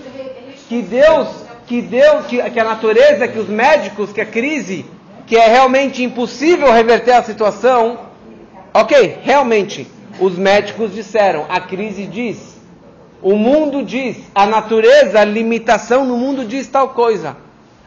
que 0.67 0.81
Deus, 0.81 1.27
que 1.65 1.81
Deus, 1.81 2.25
que, 2.25 2.49
que 2.49 2.59
a 2.59 2.63
natureza, 2.63 3.27
que 3.27 3.39
os 3.39 3.47
médicos, 3.47 4.11
que 4.11 4.21
a 4.21 4.25
crise, 4.25 4.85
que 5.25 5.37
é 5.37 5.47
realmente 5.47 6.03
impossível 6.03 6.71
reverter 6.71 7.13
a 7.13 7.23
situação, 7.23 7.99
ok, 8.73 9.19
realmente, 9.21 9.87
os 10.19 10.37
médicos 10.37 10.93
disseram, 10.93 11.45
a 11.47 11.61
crise 11.61 12.05
diz, 12.05 12.59
o 13.21 13.35
mundo 13.35 13.83
diz, 13.83 14.17
a 14.33 14.45
natureza, 14.45 15.19
a 15.19 15.25
limitação 15.25 16.05
no 16.05 16.17
mundo 16.17 16.45
diz 16.45 16.67
tal 16.67 16.89
coisa, 16.89 17.37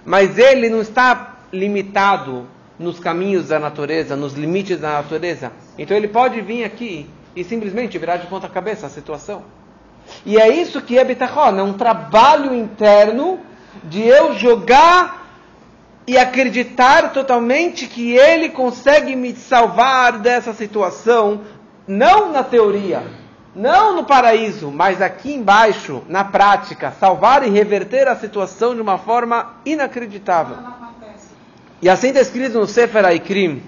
mas 0.05 0.39
ele 0.39 0.71
não 0.71 0.81
está 0.81 1.37
limitado 1.53 2.47
nos 2.83 2.99
caminhos 2.99 3.49
da 3.49 3.59
natureza, 3.59 4.17
nos 4.17 4.35
limites 4.35 4.79
da 4.81 4.93
natureza. 4.95 5.53
Então 5.79 5.97
ele 5.97 6.09
pode 6.09 6.41
vir 6.41 6.65
aqui 6.65 7.09
e 7.35 7.45
simplesmente 7.45 7.97
virar 7.99 8.17
de 8.17 8.27
ponta 8.27 8.49
cabeça 8.49 8.87
a 8.87 8.91
situação. 8.91 9.43
E 10.27 10.37
é 10.37 10.49
isso 10.49 10.83
que 10.83 10.99
é 10.99 11.05
bitachon, 11.05 11.59
é 11.59 11.63
um 11.63 11.73
trabalho 11.73 12.55
interno 12.55 13.41
de 13.85 14.03
eu 14.03 14.35
jogar 14.35 15.23
e 16.07 16.19
acreditar 16.19 17.13
totalmente 17.13 17.87
que 17.87 18.13
ele 18.13 18.49
consegue 18.49 19.15
me 19.15 19.35
salvar 19.35 20.19
dessa 20.19 20.53
situação, 20.53 21.43
não 21.87 22.33
na 22.33 22.43
teoria, 22.43 23.05
não 23.55 23.95
no 23.95 24.05
paraíso, 24.05 24.71
mas 24.71 25.01
aqui 25.01 25.33
embaixo, 25.33 26.03
na 26.09 26.25
prática, 26.25 26.91
salvar 26.99 27.47
e 27.47 27.51
reverter 27.51 28.09
a 28.09 28.17
situação 28.17 28.75
de 28.75 28.81
uma 28.81 28.99
forma 28.99 29.55
inacreditável. 29.65 30.57
E 31.83 31.91
assim 31.91 32.09
está 32.11 32.21
escrito 32.21 32.61
no 32.61 32.67
Sefer 32.69 33.05
Aikrim, 33.05 33.61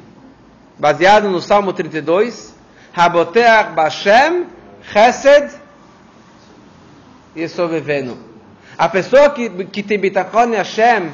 baseado 0.79 1.29
no 1.29 1.40
Salmo 1.40 1.72
32, 1.72 2.55
Raboteach 2.92 3.72
Bashem 3.72 4.46
Chesed 4.92 5.50
Yesovevenu. 7.37 8.16
A 8.79 8.88
pessoa 8.88 9.31
que, 9.31 9.48
que 9.64 9.83
tem 9.83 9.98
bitachon 9.98 10.53
em 10.53 10.55
Hashem, 10.55 11.11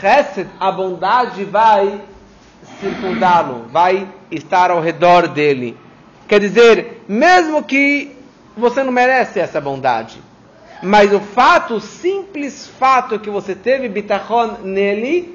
Chesed, 0.00 0.48
a 0.60 0.70
bondade 0.70 1.44
vai 1.44 2.00
circundá-lo, 2.80 3.66
vai 3.72 4.08
estar 4.30 4.70
ao 4.70 4.80
redor 4.80 5.26
dele. 5.26 5.76
Quer 6.28 6.38
dizer, 6.38 7.02
mesmo 7.08 7.64
que 7.64 8.16
você 8.56 8.84
não 8.84 8.92
merece 8.92 9.40
essa 9.40 9.60
bondade, 9.60 10.22
mas 10.80 11.12
o 11.12 11.18
fato, 11.18 11.74
o 11.74 11.80
simples 11.80 12.68
fato 12.78 13.18
que 13.18 13.28
você 13.28 13.56
teve 13.56 13.88
bitachon 13.88 14.58
nele, 14.62 15.33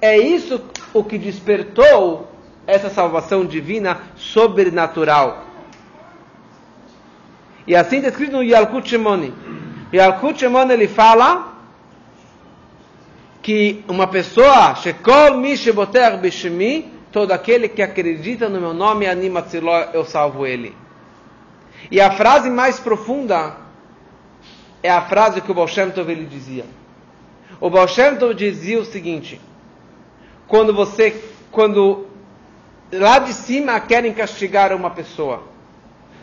é 0.00 0.18
isso 0.18 0.60
o 0.92 1.04
que 1.04 1.18
despertou 1.18 2.28
essa 2.66 2.88
salvação 2.88 3.44
divina 3.44 4.00
sobrenatural. 4.16 5.44
E 7.66 7.74
assim 7.76 7.96
está 7.96 8.08
escrito 8.08 8.32
no 8.32 8.42
Yalkut 8.42 8.88
Shemoni. 8.88 9.34
Yalkut 9.92 10.38
Shemoni 10.38 10.72
ele 10.72 10.88
fala 10.88 11.54
que 13.42 13.84
uma 13.88 14.06
pessoa, 14.06 14.74
Shekol 14.74 15.36
mi 15.36 15.56
sheboter 15.56 16.18
bishmi, 16.18 16.92
todo 17.12 17.32
aquele 17.32 17.68
que 17.68 17.82
acredita 17.82 18.48
no 18.48 18.60
meu 18.60 18.74
nome, 18.74 19.06
anima 19.06 19.44
eu 19.92 20.04
salvo 20.04 20.46
ele. 20.46 20.74
E 21.90 22.00
a 22.00 22.10
frase 22.10 22.50
mais 22.50 22.78
profunda 22.78 23.56
é 24.82 24.90
a 24.90 25.02
frase 25.02 25.40
que 25.40 25.50
o 25.50 25.54
Baal 25.54 25.68
Shem 25.68 25.90
Tov 25.90 26.10
ele 26.10 26.24
dizia. 26.24 26.64
O 27.60 27.68
Baal 27.68 27.88
Shem 27.88 28.16
Tov 28.16 28.34
dizia 28.34 28.78
o 28.80 28.84
seguinte: 28.84 29.40
quando 30.50 30.74
você, 30.74 31.24
quando 31.50 32.06
lá 32.92 33.18
de 33.20 33.32
cima 33.32 33.80
querem 33.80 34.12
castigar 34.12 34.74
uma 34.74 34.90
pessoa, 34.90 35.44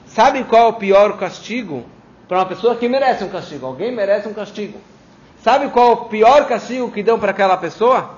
sabe 0.05 0.43
qual 0.43 0.67
é 0.67 0.69
o 0.69 0.73
pior 0.73 1.17
castigo? 1.17 1.83
para 2.27 2.39
uma 2.39 2.45
pessoa 2.45 2.75
que 2.75 2.87
merece 2.89 3.23
um 3.23 3.29
castigo. 3.29 3.65
Alguém 3.65 3.95
merece 3.95 4.27
um 4.27 4.33
castigo. 4.33 4.79
Sabe 5.43 5.69
qual 5.69 5.89
é 5.89 5.93
o 5.93 6.05
pior 6.05 6.47
castigo 6.47 6.91
que 6.91 7.01
dão 7.01 7.17
para 7.17 7.31
aquela 7.31 7.55
pessoa? 7.55 8.17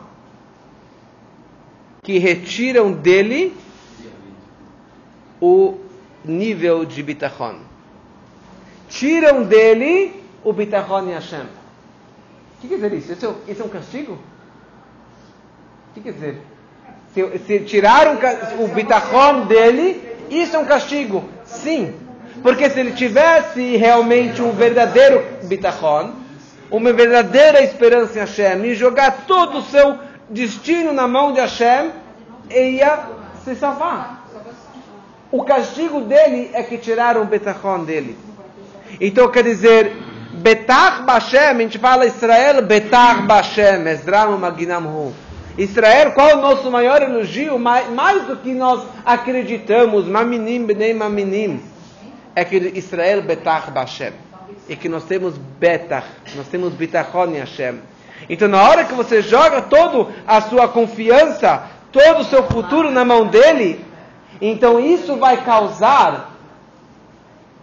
Que 2.01 2.17
retiram 2.17 2.91
dele 2.91 3.55
o 5.39 5.77
nível 6.25 6.85
de 6.85 7.03
bitachon. 7.03 7.59
Tiram 8.89 9.43
dele 9.43 10.23
o 10.43 10.51
bitachon 10.51 11.09
e 11.09 11.13
Hashem. 11.13 11.43
O 11.43 12.61
que 12.61 12.67
quer 12.67 12.75
dizer 12.75 12.93
isso? 12.93 13.11
Isso 13.13 13.25
é, 13.47 13.51
isso 13.51 13.61
é 13.61 13.65
um 13.65 13.69
castigo? 13.69 14.17
Que 15.99 16.03
quer 16.03 16.13
dizer? 16.13 16.41
Se, 17.13 17.39
se 17.45 17.59
tiraram 17.61 18.17
o 18.59 18.67
bitachon 18.69 19.45
dele, 19.47 20.01
isso 20.29 20.55
é 20.55 20.59
um 20.59 20.65
castigo. 20.65 21.27
Sim. 21.45 21.93
Porque 22.41 22.69
se 22.69 22.79
ele 22.79 22.93
tivesse 22.93 23.75
realmente 23.75 24.41
um 24.41 24.51
verdadeiro 24.51 25.21
bitachon, 25.43 26.13
uma 26.71 26.93
verdadeira 26.93 27.61
esperança 27.61 28.17
em 28.17 28.21
Hashem, 28.21 28.65
e 28.65 28.75
jogar 28.75 29.25
todo 29.27 29.57
o 29.57 29.63
seu 29.63 29.97
destino 30.29 30.93
na 30.93 31.07
mão 31.07 31.33
de 31.33 31.41
Hashem, 31.41 31.91
ele 32.49 32.77
ia 32.77 32.99
se 33.43 33.55
salvar. 33.55 34.25
O 35.31 35.43
castigo 35.43 36.01
dele 36.01 36.49
é 36.53 36.63
que 36.63 36.77
tiraram 36.77 37.23
o 37.23 37.25
betachon 37.25 37.83
dele. 37.83 38.17
Então 39.01 39.29
quer 39.29 39.43
dizer, 39.43 39.91
Betach 40.31 41.03
Bashem, 41.03 41.39
a 41.39 41.53
gente 41.53 41.77
fala 41.77 42.05
Israel, 42.05 42.61
Betach 42.61 43.23
Bashem, 43.23 43.85
Ezram 43.87 44.37
Maginamhu. 44.37 45.13
Israel, 45.59 46.13
qual 46.13 46.29
é 46.29 46.35
o 46.35 46.41
nosso 46.41 46.71
maior 46.71 47.01
elogio? 47.01 47.59
Mais, 47.59 47.89
mais 47.89 48.25
do 48.25 48.37
que 48.37 48.53
nós 48.53 48.81
acreditamos, 49.05 50.07
Maminim, 50.07 50.65
Benem 50.65 50.93
Maminim, 50.93 51.61
é 52.33 52.45
que 52.45 52.55
Israel 52.75 53.23
Betach 53.23 53.69
Bashem. 53.69 54.13
E 54.69 54.75
que 54.77 54.87
nós 54.87 55.03
temos 55.03 55.37
Betach, 55.37 56.07
nós 56.33 56.47
temos 56.47 56.73
Bitachon 56.73 57.25
em 57.25 57.39
Hashem. 57.39 57.79
Então, 58.29 58.47
na 58.47 58.69
hora 58.69 58.85
que 58.85 58.93
você 58.93 59.21
joga 59.21 59.61
toda 59.61 60.13
a 60.25 60.39
sua 60.39 60.69
confiança, 60.69 61.63
todo 61.91 62.21
o 62.21 62.25
seu 62.25 62.43
futuro 62.43 62.89
na 62.89 63.03
mão 63.03 63.27
dele, 63.27 63.83
então 64.39 64.79
isso 64.79 65.17
vai 65.17 65.43
causar 65.43 66.37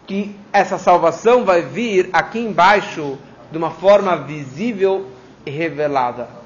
que 0.07 0.37
essa 0.53 0.77
salvação 0.77 1.47
vai 1.47 1.63
vir 1.63 2.11
aqui 2.13 2.41
embaixo 2.41 3.17
de 3.51 3.57
uma 3.57 3.71
forma 3.71 4.17
visível 4.19 5.07
e 5.47 5.51
revelada. 5.51 6.46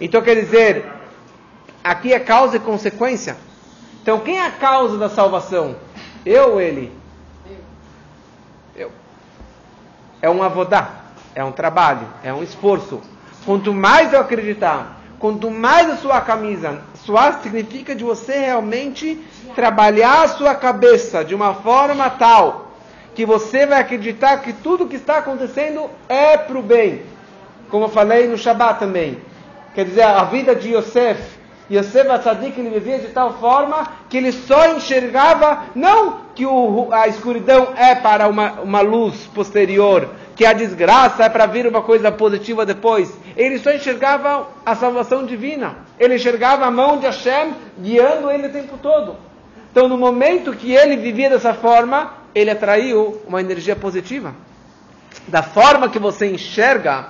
Então 0.00 0.20
quer 0.22 0.36
dizer, 0.36 0.84
aqui 1.82 2.12
é 2.12 2.18
causa 2.18 2.56
e 2.56 2.60
consequência. 2.60 3.36
Então 4.02 4.20
quem 4.20 4.38
é 4.38 4.46
a 4.46 4.50
causa 4.50 4.98
da 4.98 5.08
salvação? 5.08 5.76
Eu 6.24 6.52
ou 6.52 6.60
ele? 6.60 6.92
Eu. 8.74 8.90
É 10.20 10.28
um 10.28 10.42
avodá, 10.42 10.90
é 11.34 11.42
um 11.42 11.52
trabalho, 11.52 12.06
é 12.22 12.32
um 12.32 12.42
esforço. 12.42 13.00
Quanto 13.44 13.72
mais 13.72 14.12
eu 14.12 14.20
acreditar, 14.20 15.00
quanto 15.18 15.50
mais 15.50 15.88
a 15.90 15.96
sua 15.96 16.20
camisa 16.20 16.82
suar, 17.06 17.40
significa 17.42 17.94
de 17.94 18.02
você 18.02 18.36
realmente 18.38 19.24
trabalhar 19.54 20.24
a 20.24 20.28
sua 20.28 20.54
cabeça 20.54 21.24
de 21.24 21.34
uma 21.34 21.54
forma 21.54 22.10
tal 22.10 22.72
que 23.14 23.24
você 23.24 23.64
vai 23.64 23.80
acreditar 23.80 24.42
que 24.42 24.52
tudo 24.52 24.86
que 24.86 24.96
está 24.96 25.18
acontecendo 25.18 25.88
é 26.06 26.36
para 26.36 26.58
o 26.58 26.62
bem. 26.62 27.02
Como 27.70 27.86
eu 27.86 27.88
falei 27.88 28.28
no 28.28 28.36
Shabat 28.36 28.78
também. 28.78 29.18
Quer 29.76 29.84
dizer, 29.84 30.04
a 30.04 30.24
vida 30.24 30.54
de 30.54 30.74
Yosef, 30.74 31.20
Yosef 31.70 32.08
Atzadik, 32.08 32.58
ele 32.58 32.70
vivia 32.70 32.98
de 32.98 33.08
tal 33.08 33.34
forma 33.34 33.86
que 34.08 34.16
ele 34.16 34.32
só 34.32 34.74
enxergava, 34.74 35.64
não 35.74 36.20
que 36.34 36.46
o, 36.46 36.88
a 36.90 37.06
escuridão 37.08 37.74
é 37.76 37.94
para 37.94 38.26
uma, 38.26 38.52
uma 38.62 38.80
luz 38.80 39.26
posterior, 39.34 40.08
que 40.34 40.46
a 40.46 40.54
desgraça 40.54 41.24
é 41.24 41.28
para 41.28 41.44
vir 41.44 41.66
uma 41.66 41.82
coisa 41.82 42.10
positiva 42.10 42.64
depois. 42.64 43.14
Ele 43.36 43.58
só 43.58 43.70
enxergava 43.70 44.48
a 44.64 44.74
salvação 44.74 45.26
divina. 45.26 45.76
Ele 45.98 46.14
enxergava 46.14 46.64
a 46.64 46.70
mão 46.70 46.96
de 46.98 47.04
Hashem 47.04 47.52
guiando 47.78 48.30
ele 48.30 48.46
o 48.46 48.52
tempo 48.52 48.78
todo. 48.78 49.16
Então, 49.70 49.88
no 49.88 49.98
momento 49.98 50.54
que 50.54 50.72
ele 50.72 50.96
vivia 50.96 51.28
dessa 51.28 51.52
forma, 51.52 52.14
ele 52.34 52.50
atraiu 52.50 53.20
uma 53.28 53.42
energia 53.42 53.76
positiva. 53.76 54.34
Da 55.28 55.42
forma 55.42 55.90
que 55.90 55.98
você 55.98 56.30
enxerga, 56.30 57.08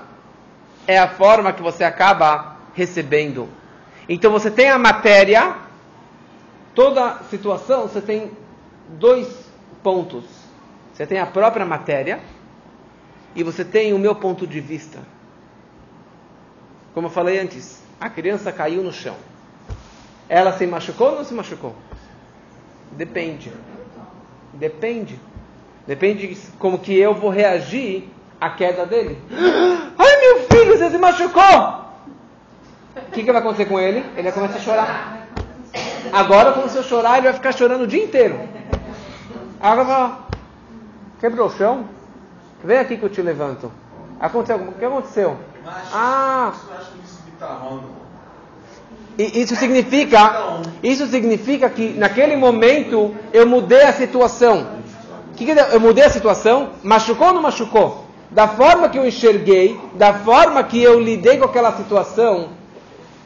é 0.84 0.98
a 0.98 1.06
forma 1.06 1.52
que 1.52 1.62
você 1.62 1.84
acaba 1.84 2.55
recebendo. 2.76 3.48
Então 4.08 4.30
você 4.30 4.50
tem 4.50 4.68
a 4.68 4.78
matéria, 4.78 5.56
toda 6.74 7.22
situação, 7.30 7.88
você 7.88 8.00
tem 8.00 8.30
dois 8.90 9.50
pontos. 9.82 10.24
Você 10.92 11.06
tem 11.06 11.18
a 11.18 11.26
própria 11.26 11.64
matéria 11.64 12.20
e 13.34 13.42
você 13.42 13.64
tem 13.64 13.92
o 13.92 13.98
meu 13.98 14.14
ponto 14.14 14.46
de 14.46 14.60
vista. 14.60 14.98
Como 16.94 17.06
eu 17.06 17.10
falei 17.10 17.38
antes, 17.38 17.82
a 18.00 18.08
criança 18.08 18.52
caiu 18.52 18.82
no 18.82 18.92
chão. 18.92 19.16
Ela 20.28 20.52
se 20.52 20.66
machucou 20.66 21.10
ou 21.10 21.16
não 21.16 21.24
se 21.24 21.34
machucou? 21.34 21.74
Depende. 22.92 23.52
Depende. 24.52 25.18
Depende 25.86 26.26
de 26.26 26.40
como 26.58 26.78
que 26.78 26.96
eu 26.96 27.14
vou 27.14 27.30
reagir 27.30 28.08
à 28.40 28.50
queda 28.50 28.84
dele. 28.84 29.18
Ai 29.98 30.16
meu 30.20 30.40
filho, 30.48 30.76
você 30.76 30.90
se 30.90 30.98
machucou! 30.98 31.85
O 33.16 33.18
que, 33.18 33.24
que 33.24 33.32
vai 33.32 33.40
acontecer 33.40 33.64
com 33.64 33.80
ele? 33.80 34.04
Ele 34.14 34.30
vai 34.30 34.32
começar 34.32 34.58
a 34.58 34.60
chorar. 34.60 35.26
Agora, 36.12 36.52
quando 36.52 36.68
você 36.68 36.82
chorar, 36.82 37.16
ele 37.16 37.28
vai 37.28 37.32
ficar 37.32 37.50
chorando 37.52 37.84
o 37.84 37.86
dia 37.86 38.04
inteiro. 38.04 38.38
Agora 39.58 40.18
quebrou 41.18 41.46
o 41.46 41.50
chão? 41.50 41.86
Vem 42.62 42.76
aqui 42.76 42.98
que 42.98 43.02
eu 43.02 43.08
te 43.08 43.22
levanto. 43.22 43.72
Aconteceu 44.20 44.58
O 44.58 44.72
que 44.72 44.84
aconteceu? 44.84 45.38
Ah. 45.94 46.52
E 49.16 49.40
isso 49.40 49.56
significa, 49.56 50.60
isso 50.82 51.06
significa 51.06 51.70
que 51.70 51.94
naquele 51.94 52.36
momento 52.36 53.16
eu 53.32 53.46
mudei 53.46 53.84
a 53.84 53.94
situação. 53.94 54.66
Que 55.34 55.46
que 55.46 55.52
eu 55.52 55.80
mudei 55.80 56.04
a 56.04 56.10
situação? 56.10 56.72
Machucou 56.82 57.28
ou 57.28 57.32
não 57.32 57.40
machucou? 57.40 58.04
Da 58.30 58.46
forma 58.46 58.90
que 58.90 58.98
eu 58.98 59.06
enxerguei, 59.06 59.80
da 59.94 60.12
forma 60.12 60.62
que 60.62 60.82
eu 60.82 61.00
lidei 61.00 61.38
com 61.38 61.46
aquela 61.46 61.72
situação, 61.78 62.50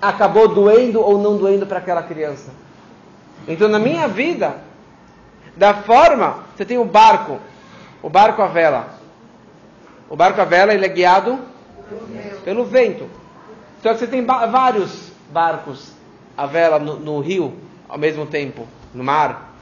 acabou 0.00 0.48
doendo 0.48 1.00
ou 1.00 1.18
não 1.18 1.36
doendo 1.36 1.66
para 1.66 1.78
aquela 1.78 2.02
criança. 2.02 2.50
Então, 3.46 3.68
na 3.68 3.78
minha 3.78 4.08
vida, 4.08 4.56
da 5.56 5.74
forma, 5.74 6.44
você 6.56 6.64
tem 6.64 6.78
o 6.78 6.84
barco, 6.84 7.38
o 8.02 8.08
barco 8.08 8.40
à 8.42 8.46
vela. 8.46 8.94
O 10.08 10.16
barco 10.16 10.40
à 10.40 10.44
vela 10.44 10.72
ele 10.72 10.84
é 10.84 10.88
guiado 10.88 11.38
pelo 12.44 12.64
vento. 12.64 13.06
Só 13.82 13.92
que 13.92 13.98
você 13.98 14.06
tem 14.06 14.24
vários 14.24 15.10
barcos 15.30 15.92
à 16.36 16.46
vela 16.46 16.78
no, 16.78 16.96
no 16.96 17.20
rio 17.20 17.54
ao 17.88 17.98
mesmo 17.98 18.26
tempo, 18.26 18.66
no 18.94 19.02
mar. 19.02 19.54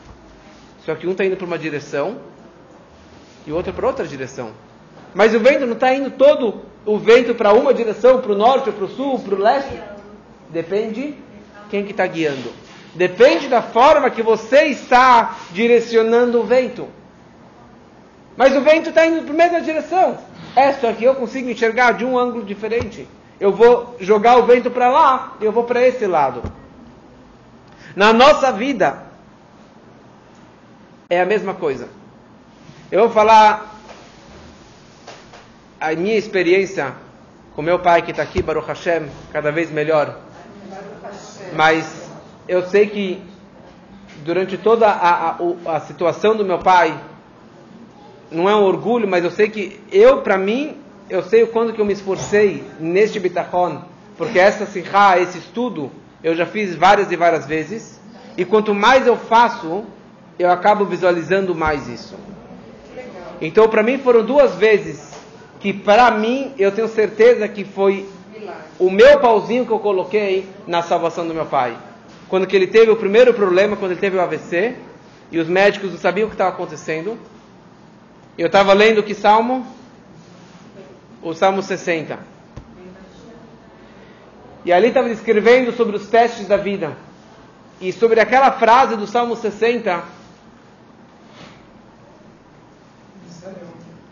Só 0.85 0.95
que 0.95 1.07
um 1.07 1.13
está 1.13 1.25
indo 1.25 1.37
para 1.37 1.47
uma 1.47 1.59
direção 1.59 2.19
e 3.47 3.53
o 3.53 3.57
outro 3.57 3.73
para 3.73 3.87
outra 3.87 4.07
direção. 4.07 4.51
Mas 5.15 5.35
o 5.35 5.41
vento 5.41 5.67
não 5.67 5.75
está 5.75 5.95
indo 5.95 6.11
todo 6.11 6.63
o 6.85 6.99
vento 6.99 7.35
para 7.35 7.53
uma 7.53 7.73
direção, 7.73 8.21
para 8.21 8.33
o 8.33 8.37
norte, 8.37 8.71
para 8.71 8.85
o 8.85 8.89
sul, 8.89 9.19
para 9.19 9.35
o 9.35 9.39
leste. 9.39 9.98
Depende 10.51 11.15
quem 11.71 11.85
que 11.85 11.91
está 11.91 12.07
guiando. 12.07 12.53
Depende 12.95 13.49
da 13.49 13.63
forma 13.63 14.11
que 14.11 14.23
você 14.23 14.65
está 14.65 15.37
direcionando 15.53 16.41
o 16.41 16.45
vento. 16.45 16.89
Mas 18.37 18.57
o 18.57 18.61
vento 18.61 18.89
está 18.89 19.07
indo 19.07 19.23
para 19.23 19.35
a 19.35 19.37
mesma 19.37 19.61
direção. 19.61 20.19
Esta 20.57 20.89
aqui 20.89 21.05
eu 21.05 21.15
consigo 21.15 21.51
enxergar 21.51 21.93
de 21.93 22.05
um 22.05 22.19
ângulo 22.19 22.45
diferente. 22.45 23.07
Eu 23.39 23.53
vou 23.53 23.97
jogar 24.01 24.39
o 24.39 24.47
vento 24.47 24.71
para 24.71 24.91
lá, 24.91 25.37
eu 25.41 25.53
vou 25.53 25.65
para 25.65 25.87
esse 25.87 26.07
lado. 26.07 26.43
Na 27.95 28.13
nossa 28.13 28.53
vida 28.53 29.03
é 31.09 31.21
a 31.21 31.27
mesma 31.27 31.55
coisa. 31.55 31.89
Eu 32.91 33.01
vou 33.01 33.11
falar 33.11 33.75
a 35.81 35.93
minha 35.93 36.17
experiência 36.17 36.95
com 37.55 37.63
meu 37.63 37.79
pai 37.79 38.03
que 38.03 38.11
está 38.11 38.23
aqui, 38.23 38.43
Baruch 38.43 38.67
Hashem, 38.67 39.09
cada 39.33 39.51
vez 39.51 39.71
melhor. 39.71 40.28
Mas 41.59 42.09
eu 42.47 42.65
sei 42.67 42.87
que 42.87 43.21
durante 44.25 44.57
toda 44.57 44.87
a, 44.87 45.31
a, 45.31 45.37
a 45.75 45.81
situação 45.81 46.37
do 46.37 46.45
meu 46.45 46.61
pai, 46.61 46.97
não 48.31 48.49
é 48.49 48.55
um 48.55 48.63
orgulho, 48.63 49.09
mas 49.09 49.25
eu 49.25 49.31
sei 49.33 49.49
que 49.49 49.81
eu, 49.91 50.19
para 50.19 50.39
mim, 50.39 50.77
eu 51.11 51.21
sei 51.21 51.43
o 51.43 51.49
quanto 51.49 51.73
que 51.73 51.81
eu 51.81 51.85
me 51.85 51.93
esforcei 51.93 52.63
neste 52.79 53.19
bitachon, 53.19 53.83
porque 54.17 54.39
essa 54.39 54.67
sirra, 54.67 55.19
esse 55.19 55.39
estudo, 55.39 55.91
eu 56.23 56.33
já 56.37 56.47
fiz 56.47 56.77
várias 56.77 57.11
e 57.11 57.17
várias 57.17 57.45
vezes, 57.45 58.01
e 58.37 58.45
quanto 58.45 58.73
mais 58.73 59.05
eu 59.09 59.17
faço, 59.17 59.85
eu 60.39 60.53
acabo 60.53 60.85
visualizando 60.85 61.57
mais 61.57 61.89
isso. 61.89 62.15
Então, 63.41 63.69
para 63.69 63.83
mim, 63.83 63.99
foram 63.99 64.25
duas 64.25 64.55
vezes 64.55 65.11
que, 65.59 65.73
para 65.73 66.09
mim, 66.13 66.55
eu 66.57 66.71
tenho 66.71 66.87
certeza 66.87 67.49
que 67.49 67.65
foi 67.65 68.09
o 68.79 68.91
meu 68.91 69.19
pauzinho 69.21 69.67
que 69.67 69.73
eu 69.73 69.79
coloquei 69.79 70.49
na 70.67 70.83
salvação 70.83 71.27
do 71.27 71.35
meu 71.35 71.47
pai. 71.47 71.77
Quando 72.29 72.47
que 72.47 72.55
ele 72.55 72.67
teve 72.67 72.91
o 72.91 72.97
primeiro 72.97 73.33
problema, 73.35 73.77
quando 73.77 73.93
ele 73.93 74.01
teve 74.01 74.17
o 74.17 74.21
AVC, 74.21 74.77
e 75.31 75.39
os 75.39 75.49
médicos 75.49 75.91
não 75.91 75.99
sabiam 75.99 76.27
o 76.27 76.29
que 76.29 76.35
estava 76.35 76.51
acontecendo, 76.51 77.19
Eu 78.39 78.47
estava 78.47 78.73
lendo 78.73 79.03
que 79.03 79.15
salmo? 79.15 79.67
O 81.21 81.35
salmo 81.35 81.61
60. 81.61 82.21
E 84.65 84.73
ali 84.73 84.89
estava 84.89 85.09
descrevendo 85.09 85.73
sobre 85.73 85.97
os 85.97 86.07
testes 86.09 86.47
da 86.47 86.57
vida. 86.57 86.97
E 87.81 87.93
sobre 87.93 88.21
aquela 88.21 88.53
frase 88.53 88.95
do 88.95 89.09
salmo 89.09 89.35
60. 89.35 90.05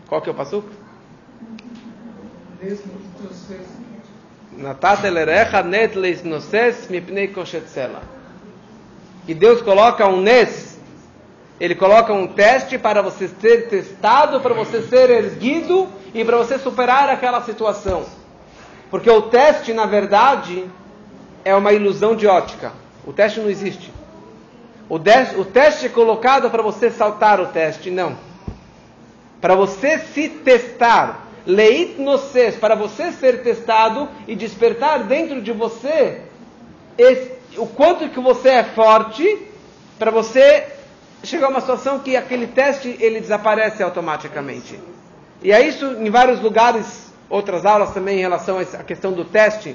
Qual 0.09 0.21
que 0.21 0.29
é 0.29 0.31
o 0.33 0.35
passuco? 0.35 0.69
E 9.27 9.33
Deus 9.33 9.61
coloca 9.61 10.07
um 10.07 10.21
nes, 10.21 10.79
Ele 11.59 11.75
coloca 11.75 12.13
um 12.13 12.27
teste 12.27 12.77
para 12.77 13.01
você 13.01 13.27
ser 13.27 13.67
testado, 13.67 14.41
para 14.41 14.53
você 14.53 14.81
ser 14.81 15.09
erguido 15.09 15.87
e 16.13 16.23
para 16.23 16.37
você 16.37 16.57
superar 16.57 17.09
aquela 17.09 17.41
situação. 17.41 18.05
Porque 18.89 19.09
o 19.09 19.23
teste, 19.23 19.73
na 19.73 19.85
verdade, 19.85 20.65
é 21.43 21.53
uma 21.55 21.73
ilusão 21.73 22.15
de 22.15 22.25
ótica. 22.25 22.71
O 23.05 23.13
teste 23.13 23.39
não 23.39 23.49
existe. 23.49 23.91
O, 24.89 24.97
de, 24.97 25.11
o 25.37 25.43
teste 25.43 25.87
é 25.87 25.89
colocado 25.89 26.49
para 26.49 26.63
você 26.63 26.89
saltar 26.89 27.41
o 27.41 27.47
teste, 27.47 27.91
não. 27.91 28.17
Para 29.41 29.55
você 29.55 29.99
se 29.99 30.29
testar. 30.29 31.26
Leit 31.47 31.97
nocês, 32.01 32.57
para 32.57 32.75
você 32.75 33.09
ser 33.13 33.41
testado 33.41 34.09
e 34.27 34.35
despertar 34.35 35.05
dentro 35.05 35.41
de 35.41 35.53
você 35.53 36.23
esse, 36.97 37.31
o 37.57 37.65
quanto 37.65 38.09
que 38.09 38.19
você 38.19 38.49
é 38.49 38.63
forte 38.65 39.47
para 39.97 40.11
você 40.11 40.67
chegar 41.23 41.47
a 41.47 41.49
uma 41.49 41.61
situação 41.61 41.99
que 41.99 42.17
aquele 42.17 42.47
teste 42.47 42.97
ele 42.99 43.21
desaparece 43.21 43.81
automaticamente. 43.81 44.77
E 45.41 45.53
é 45.53 45.65
isso 45.65 45.85
em 45.85 46.09
vários 46.09 46.41
lugares, 46.41 47.13
outras 47.29 47.65
aulas 47.65 47.93
também 47.93 48.17
em 48.17 48.21
relação 48.21 48.59
à 48.59 48.83
questão 48.83 49.13
do 49.13 49.23
teste. 49.23 49.73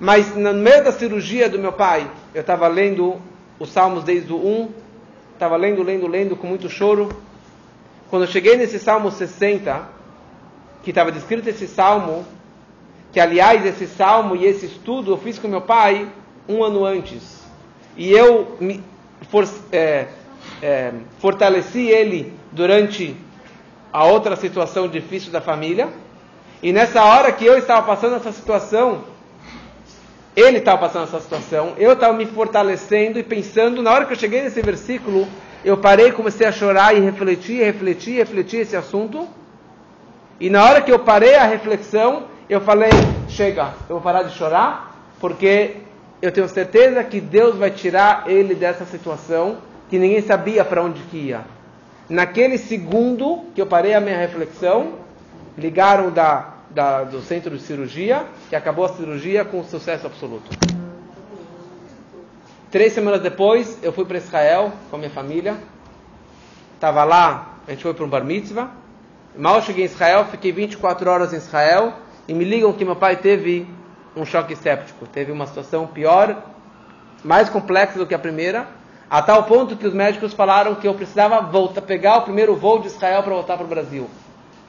Mas 0.00 0.34
no 0.34 0.52
meio 0.54 0.82
da 0.82 0.90
cirurgia 0.90 1.48
do 1.48 1.58
meu 1.58 1.72
pai, 1.72 2.10
eu 2.34 2.40
estava 2.40 2.66
lendo 2.66 3.16
os 3.60 3.70
salmos 3.70 4.02
desde 4.02 4.32
o 4.32 4.36
1, 4.36 4.68
estava 5.34 5.56
lendo, 5.56 5.84
lendo, 5.84 6.08
lendo 6.08 6.34
com 6.34 6.48
muito 6.48 6.68
choro. 6.68 7.10
Quando 8.08 8.22
eu 8.22 8.28
cheguei 8.28 8.56
nesse 8.56 8.80
salmo 8.80 9.08
60, 9.10 9.99
que 10.82 10.90
estava 10.90 11.12
descrito 11.12 11.48
esse 11.48 11.66
salmo, 11.66 12.24
que 13.12 13.20
aliás 13.20 13.64
esse 13.66 13.86
salmo 13.86 14.36
e 14.36 14.46
esse 14.46 14.66
estudo 14.66 15.12
eu 15.12 15.18
fiz 15.18 15.38
com 15.38 15.48
meu 15.48 15.60
pai 15.60 16.08
um 16.48 16.62
ano 16.62 16.84
antes. 16.84 17.40
E 17.96 18.10
eu 18.10 18.56
me 18.60 18.82
for, 19.28 19.46
é, 19.72 20.06
é, 20.62 20.92
fortaleci 21.18 21.88
ele 21.88 22.32
durante 22.52 23.16
a 23.92 24.04
outra 24.04 24.36
situação 24.36 24.88
difícil 24.88 25.32
da 25.32 25.40
família. 25.40 25.88
E 26.62 26.72
nessa 26.72 27.02
hora 27.04 27.32
que 27.32 27.44
eu 27.44 27.58
estava 27.58 27.82
passando 27.86 28.16
essa 28.16 28.32
situação, 28.32 29.04
ele 30.36 30.58
estava 30.58 30.78
passando 30.78 31.04
essa 31.04 31.20
situação, 31.20 31.74
eu 31.76 31.92
estava 31.92 32.12
me 32.12 32.26
fortalecendo 32.26 33.18
e 33.18 33.22
pensando, 33.22 33.82
na 33.82 33.90
hora 33.90 34.04
que 34.04 34.12
eu 34.12 34.18
cheguei 34.18 34.42
nesse 34.42 34.62
versículo, 34.62 35.26
eu 35.64 35.76
parei 35.76 36.12
comecei 36.12 36.46
a 36.46 36.52
chorar 36.52 36.96
e 36.96 37.00
refletir, 37.00 37.62
refletir, 37.64 38.16
refletir 38.16 38.60
esse 38.60 38.76
assunto. 38.76 39.28
E 40.40 40.48
na 40.48 40.64
hora 40.64 40.80
que 40.80 40.90
eu 40.90 40.98
parei 40.98 41.34
a 41.34 41.44
reflexão, 41.44 42.24
eu 42.48 42.62
falei: 42.62 42.90
chega, 43.28 43.74
eu 43.88 43.96
vou 43.96 44.00
parar 44.00 44.22
de 44.22 44.34
chorar, 44.34 44.96
porque 45.20 45.76
eu 46.22 46.32
tenho 46.32 46.48
certeza 46.48 47.04
que 47.04 47.20
Deus 47.20 47.56
vai 47.56 47.70
tirar 47.70 48.24
ele 48.26 48.54
dessa 48.54 48.86
situação 48.86 49.58
que 49.90 49.98
ninguém 49.98 50.22
sabia 50.22 50.64
para 50.64 50.82
onde 50.82 51.02
que 51.02 51.18
ia. 51.18 51.42
Naquele 52.08 52.56
segundo 52.56 53.44
que 53.54 53.60
eu 53.60 53.66
parei 53.66 53.92
a 53.92 54.00
minha 54.00 54.16
reflexão, 54.16 54.94
ligaram 55.58 56.10
da, 56.10 56.54
da, 56.70 57.04
do 57.04 57.20
centro 57.20 57.56
de 57.56 57.62
cirurgia, 57.62 58.24
que 58.48 58.56
acabou 58.56 58.86
a 58.86 58.88
cirurgia 58.88 59.44
com 59.44 59.62
sucesso 59.62 60.06
absoluto. 60.06 60.50
Três 62.70 62.92
semanas 62.92 63.20
depois, 63.20 63.78
eu 63.82 63.92
fui 63.92 64.04
para 64.04 64.16
Israel 64.16 64.72
com 64.88 64.96
a 64.96 64.98
minha 64.98 65.10
família. 65.10 65.56
Estava 66.74 67.04
lá, 67.04 67.56
a 67.66 67.72
gente 67.72 67.82
foi 67.82 67.92
para 67.92 68.04
um 68.04 68.08
bar 68.08 68.24
mitzvah. 68.24 68.79
Mal 69.36 69.62
cheguei 69.62 69.84
em 69.84 69.86
Israel, 69.86 70.24
fiquei 70.24 70.50
24 70.50 71.08
horas 71.08 71.32
em 71.32 71.36
Israel 71.36 71.92
e 72.26 72.34
me 72.34 72.44
ligam 72.44 72.72
que 72.72 72.84
meu 72.84 72.96
pai 72.96 73.16
teve 73.16 73.66
um 74.16 74.24
choque 74.24 74.56
séptico, 74.56 75.06
teve 75.06 75.30
uma 75.30 75.46
situação 75.46 75.86
pior, 75.86 76.36
mais 77.22 77.48
complexa 77.48 77.96
do 77.96 78.06
que 78.06 78.14
a 78.14 78.18
primeira, 78.18 78.66
a 79.08 79.22
tal 79.22 79.44
ponto 79.44 79.76
que 79.76 79.86
os 79.86 79.94
médicos 79.94 80.34
falaram 80.34 80.74
que 80.74 80.88
eu 80.88 80.94
precisava 80.94 81.40
voltar, 81.42 81.80
pegar 81.82 82.18
o 82.18 82.22
primeiro 82.22 82.56
voo 82.56 82.80
de 82.80 82.88
Israel 82.88 83.22
para 83.22 83.32
voltar 83.32 83.56
para 83.56 83.64
o 83.64 83.68
Brasil. 83.68 84.10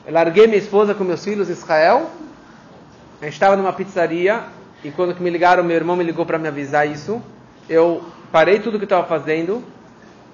Eu 0.05 0.13
larguei 0.13 0.45
minha 0.45 0.59
esposa 0.59 0.93
com 0.93 1.03
meus 1.03 1.23
filhos 1.23 1.49
em 1.49 1.53
Israel, 1.53 2.07
a 3.19 3.25
gente 3.25 3.33
estava 3.33 3.57
numa 3.57 3.73
pizzaria 3.73 4.43
e 4.83 4.91
quando 4.91 5.19
me 5.19 5.29
ligaram, 5.31 5.63
meu 5.63 5.75
irmão 5.75 5.95
me 5.95 6.03
ligou 6.03 6.25
para 6.25 6.37
me 6.37 6.47
avisar 6.47 6.87
isso, 6.87 7.19
eu 7.67 8.03
parei 8.31 8.59
tudo 8.59 8.77
que 8.77 8.85
estava 8.85 9.07
fazendo 9.07 9.63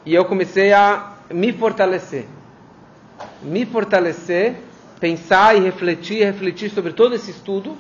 e 0.06 0.14
eu 0.14 0.26
comecei 0.26 0.74
a 0.74 1.14
me 1.30 1.54
fortalecer 1.54 2.28
me 3.42 3.66
fortalecer, 3.66 4.56
pensar 5.00 5.56
e 5.56 5.60
refletir, 5.60 6.24
refletir 6.24 6.70
sobre 6.70 6.94
todo 6.94 7.16
esse 7.16 7.32
estudo. 7.32 7.78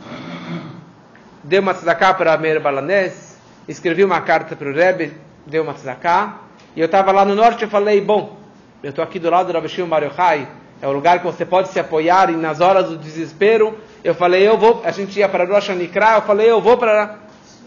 Dei 1.44 1.60
uma 1.60 1.74
tzedakah 1.74 2.14
para 2.14 2.38
Meir 2.38 2.62
Balanés, 2.62 3.38
escrevi 3.68 4.04
uma 4.04 4.22
carta 4.22 4.56
para 4.56 4.70
o 4.70 4.74
Rebbe, 4.74 5.14
dei 5.46 5.60
uma 5.60 5.74
tzedakah, 5.74 6.40
e 6.76 6.80
eu 6.80 6.86
estava 6.86 7.12
lá 7.12 7.24
no 7.24 7.36
norte 7.36 7.66
e 7.66 7.68
falei, 7.68 8.02
bom, 8.02 8.38
eu 8.84 8.90
estou 8.90 9.04
aqui 9.04 9.18
do 9.18 9.30
lado 9.30 9.48
do 9.48 9.54
Rabi 9.54 9.70
Shimon 9.70 9.88
Bar 9.88 10.04
Yochai, 10.04 10.48
é 10.82 10.88
o 10.88 10.92
lugar 10.92 11.20
que 11.20 11.26
você 11.26 11.46
pode 11.46 11.70
se 11.70 11.80
apoiar 11.80 12.30
e 12.30 12.36
nas 12.36 12.60
horas 12.60 12.90
do 12.90 12.98
desespero, 12.98 13.78
eu 14.04 14.14
falei, 14.14 14.48
eu 14.48 14.58
vou, 14.58 14.82
a 14.84 14.92
gente 14.92 15.18
ia 15.18 15.30
para 15.30 15.46
Rosh 15.46 15.70
Nikra, 15.70 16.16
eu 16.16 16.22
falei, 16.22 16.52
eu 16.52 16.62
vou 16.62 16.78
para 16.78 17.18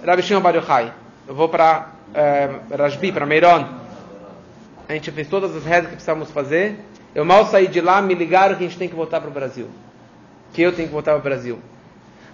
Rabi 0.07 0.23
Shimon 0.23 0.41
Bar 0.41 0.55
Yochai, 0.57 0.93
eu 1.27 1.35
vou 1.35 1.49
para 1.49 2.01
é, 2.15 2.51
Rashbi, 2.77 3.13
para 3.13 3.27
Meiron. 3.27 3.67
A 4.89 4.93
gente 4.93 5.11
fez 5.11 5.29
todas 5.29 5.55
as 5.55 5.65
rezas 5.65 5.87
que 5.87 5.93
precisamos 5.93 6.31
fazer, 6.31 6.81
eu 7.15 7.25
mal 7.25 7.47
saí 7.47 7.67
de 7.67 7.81
lá, 7.81 8.01
me 8.01 8.15
ligaram 8.15 8.55
que 8.55 8.65
a 8.65 8.69
gente 8.69 8.79
tem 8.79 8.89
que 8.89 8.95
voltar 8.95 9.21
para 9.21 9.31
o 9.31 9.33
Brasil. 9.33 9.69
Que 10.53 10.63
eu 10.63 10.73
tenho 10.73 10.89
que 10.89 10.95
voltar 10.95 11.13
para 11.13 11.21
o 11.21 11.23
Brasil. 11.23 11.59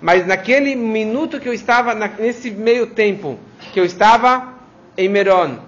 Mas 0.00 0.26
naquele 0.26 0.74
minuto 0.74 1.40
que 1.40 1.48
eu 1.48 1.54
estava, 1.54 1.94
nesse 1.94 2.50
meio 2.50 2.88
tempo, 2.88 3.38
que 3.72 3.80
eu 3.80 3.84
estava 3.84 4.54
em 4.96 5.08
Meron, 5.08 5.58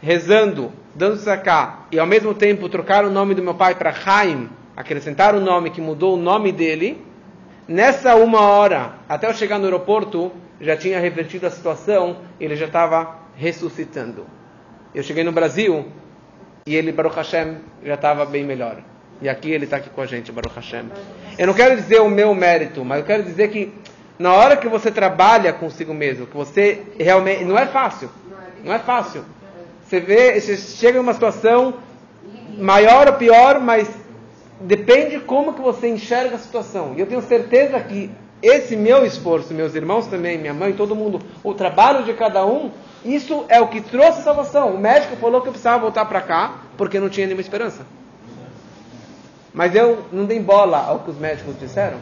rezando, 0.00 0.72
dando 0.94 1.18
sacá, 1.18 1.80
e 1.92 1.98
ao 1.98 2.06
mesmo 2.06 2.32
tempo 2.32 2.68
trocar 2.68 3.04
o 3.04 3.10
nome 3.10 3.34
do 3.34 3.42
meu 3.42 3.54
pai 3.54 3.74
para 3.74 3.94
Haim, 4.04 4.48
acrescentar 4.74 5.34
o 5.34 5.40
nome 5.40 5.70
que 5.70 5.80
mudou 5.80 6.14
o 6.14 6.20
nome 6.20 6.52
dele, 6.52 7.04
nessa 7.68 8.14
uma 8.14 8.40
hora, 8.40 8.94
até 9.08 9.28
eu 9.28 9.34
chegar 9.34 9.58
no 9.58 9.64
aeroporto, 9.64 10.32
já 10.60 10.76
tinha 10.76 10.98
revertido 10.98 11.46
a 11.46 11.50
situação, 11.50 12.18
ele 12.40 12.56
já 12.56 12.66
estava 12.66 13.18
ressuscitando. 13.36 14.26
Eu 14.94 15.02
cheguei 15.02 15.22
no 15.22 15.32
Brasil, 15.32 15.86
e 16.66 16.74
ele, 16.74 16.90
Baruch 16.90 17.14
Hashem, 17.14 17.58
já 17.84 17.94
estava 17.94 18.24
bem 18.24 18.44
melhor. 18.44 18.78
E 19.22 19.28
aqui 19.28 19.50
ele 19.50 19.64
está 19.64 19.76
aqui 19.76 19.88
com 19.88 20.00
a 20.02 20.06
gente, 20.06 20.32
Baruch 20.32 20.56
Hashem. 20.56 20.86
Eu 21.38 21.46
não 21.46 21.54
quero 21.54 21.76
dizer 21.76 22.00
o 22.00 22.10
meu 22.10 22.34
mérito, 22.34 22.84
mas 22.84 22.98
eu 22.98 23.04
quero 23.06 23.22
dizer 23.22 23.48
que 23.50 23.72
na 24.18 24.34
hora 24.34 24.56
que 24.56 24.68
você 24.68 24.90
trabalha 24.90 25.52
consigo 25.52 25.94
mesmo, 25.94 26.26
que 26.26 26.36
você 26.36 26.82
realmente. 26.98 27.44
Não 27.44 27.56
é 27.56 27.66
fácil. 27.66 28.10
Não 28.64 28.72
é 28.72 28.78
fácil. 28.78 29.24
Você 29.84 30.00
vê, 30.00 30.40
você 30.40 30.56
chega 30.56 30.98
em 30.98 31.00
uma 31.00 31.14
situação 31.14 31.74
maior 32.58 33.06
ou 33.06 33.14
pior, 33.14 33.60
mas 33.60 33.88
depende 34.60 35.20
como 35.20 35.54
que 35.54 35.60
você 35.60 35.88
enxerga 35.88 36.34
a 36.34 36.38
situação. 36.38 36.94
E 36.96 37.00
eu 37.00 37.06
tenho 37.06 37.22
certeza 37.22 37.78
que 37.78 38.10
esse 38.42 38.74
meu 38.74 39.06
esforço, 39.06 39.54
meus 39.54 39.74
irmãos 39.74 40.06
também, 40.08 40.36
minha 40.36 40.54
mãe, 40.54 40.72
todo 40.72 40.96
mundo, 40.96 41.20
o 41.44 41.54
trabalho 41.54 42.04
de 42.04 42.12
cada 42.14 42.44
um 42.44 42.70
isso 43.14 43.44
é 43.48 43.60
o 43.60 43.68
que 43.68 43.80
trouxe 43.80 44.22
salvação. 44.22 44.74
O 44.74 44.78
médico 44.78 45.16
falou 45.16 45.40
que 45.40 45.48
eu 45.48 45.52
precisava 45.52 45.78
voltar 45.78 46.04
para 46.06 46.20
cá 46.20 46.54
porque 46.76 46.98
não 46.98 47.08
tinha 47.08 47.26
nenhuma 47.26 47.40
esperança. 47.40 47.86
Mas 49.52 49.74
eu 49.74 50.04
não 50.12 50.24
dei 50.24 50.40
bola 50.40 50.78
ao 50.78 51.00
que 51.00 51.10
os 51.10 51.18
médicos 51.18 51.58
disseram. 51.58 51.98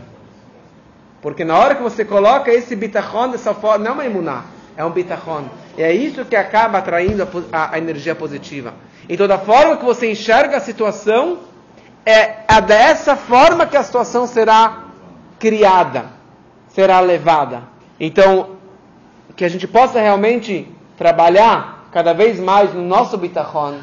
Porque 1.22 1.44
na 1.44 1.56
hora 1.56 1.74
que 1.74 1.82
você 1.82 2.04
coloca 2.04 2.52
esse 2.52 2.74
bitachon 2.74 3.28
dessa 3.28 3.54
forma, 3.54 3.84
não 3.84 3.92
é 3.92 3.94
uma 3.94 4.04
imuná, 4.04 4.44
é 4.76 4.84
um 4.84 4.90
bitachon. 4.90 5.44
E 5.76 5.82
é 5.82 5.92
isso 5.92 6.24
que 6.24 6.36
acaba 6.36 6.78
atraindo 6.78 7.22
a, 7.22 7.28
a, 7.56 7.74
a, 7.74 7.78
energia 7.78 8.14
positiva. 8.14 8.74
Então, 9.08 9.26
da 9.26 9.38
forma 9.38 9.76
que 9.76 9.84
você 9.84 10.10
enxerga 10.10 10.56
a 10.56 10.60
situação, 10.60 11.38
é, 12.04 12.44
é 12.48 12.60
dessa 12.60 13.16
forma 13.16 13.66
que 13.66 13.76
a 13.76 13.82
situação 13.82 14.26
será 14.26 14.84
criada, 15.38 16.06
será 16.68 17.00
levada. 17.00 17.62
Então, 17.98 18.56
que 19.36 19.44
a 19.44 19.48
gente 19.48 19.66
possa 19.66 20.00
realmente 20.00 20.73
trabalhar 20.96 21.88
cada 21.92 22.12
vez 22.12 22.40
mais 22.40 22.72
no 22.74 22.82
nosso 22.82 23.16
bitachon 23.16 23.78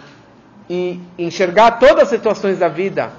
e 0.69 0.99
enxergar 1.17 1.71
todas 1.71 2.03
as 2.03 2.09
situações 2.09 2.59
da 2.59 2.67
vida, 2.67 3.11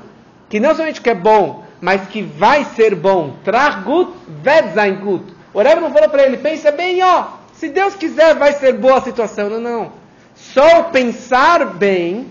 que 0.49 0.61
não 0.61 0.74
somente 0.74 1.01
que 1.01 1.11
é 1.11 1.14
bom, 1.14 1.64
mas 1.80 2.07
que 2.09 2.22
vai 2.22 2.64
ser 2.64 2.95
bom. 2.95 3.34
Trag 3.45 3.82
gut, 3.82 4.12
wird 4.45 4.74
sein 4.74 4.97
gut. 4.97 5.24
O 5.53 5.61
Rebbe 5.61 5.80
não 5.80 5.93
falou 5.93 6.09
para 6.09 6.22
ele, 6.22 6.36
pensa 6.38 6.70
bem, 6.70 7.03
ó, 7.03 7.24
se 7.55 7.68
Deus 7.68 7.95
quiser 7.95 8.34
vai 8.34 8.53
ser 8.55 8.74
boa 8.74 8.99
a 8.99 9.03
situação. 9.03 9.51
Não, 9.51 9.61
não. 9.61 9.93
Só 10.34 10.84
pensar 10.84 11.66
bem 11.74 12.26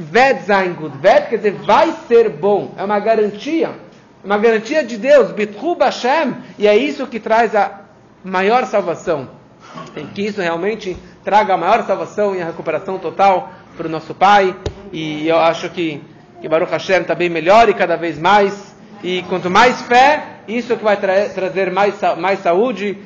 Ved 0.00 0.46
sein 0.46 0.72
gut. 0.74 0.96
Ved 0.96 1.28
quer 1.28 1.36
dizer 1.36 1.52
vai 1.52 1.92
ser 2.08 2.30
bom. 2.30 2.72
É 2.76 2.84
uma 2.84 2.98
garantia. 2.98 3.70
Uma 4.24 4.38
garantia 4.38 4.82
de 4.82 4.96
Deus. 4.96 5.30
Bithu 5.32 5.74
Bashem. 5.74 6.36
E 6.58 6.66
é 6.66 6.76
isso 6.76 7.06
que 7.06 7.20
traz 7.20 7.54
a 7.54 7.82
maior 8.24 8.64
salvação. 8.66 9.28
Tem 9.94 10.06
que 10.06 10.22
isso 10.22 10.40
realmente 10.40 10.96
traga 11.24 11.54
a 11.54 11.56
maior 11.56 11.84
salvação 11.84 12.34
e 12.34 12.42
a 12.42 12.46
recuperação 12.46 12.98
total 12.98 13.50
para 13.76 13.86
o 13.86 13.90
nosso 13.90 14.14
Pai. 14.14 14.54
E 14.92 15.26
eu 15.26 15.38
acho 15.38 15.70
que, 15.70 16.02
que 16.40 16.48
Baruch 16.48 16.70
Hashem 16.70 17.02
está 17.02 17.14
bem 17.14 17.28
melhor 17.28 17.68
e 17.68 17.74
cada 17.74 17.96
vez 17.96 18.18
mais. 18.18 18.74
E 19.02 19.22
quanto 19.28 19.50
mais 19.50 19.80
fé, 19.82 20.40
isso 20.46 20.76
que 20.76 20.84
vai 20.84 20.96
tra 20.96 21.28
trazer 21.30 21.70
mais, 21.70 21.94
mais 22.18 22.40
saúde 22.40 22.98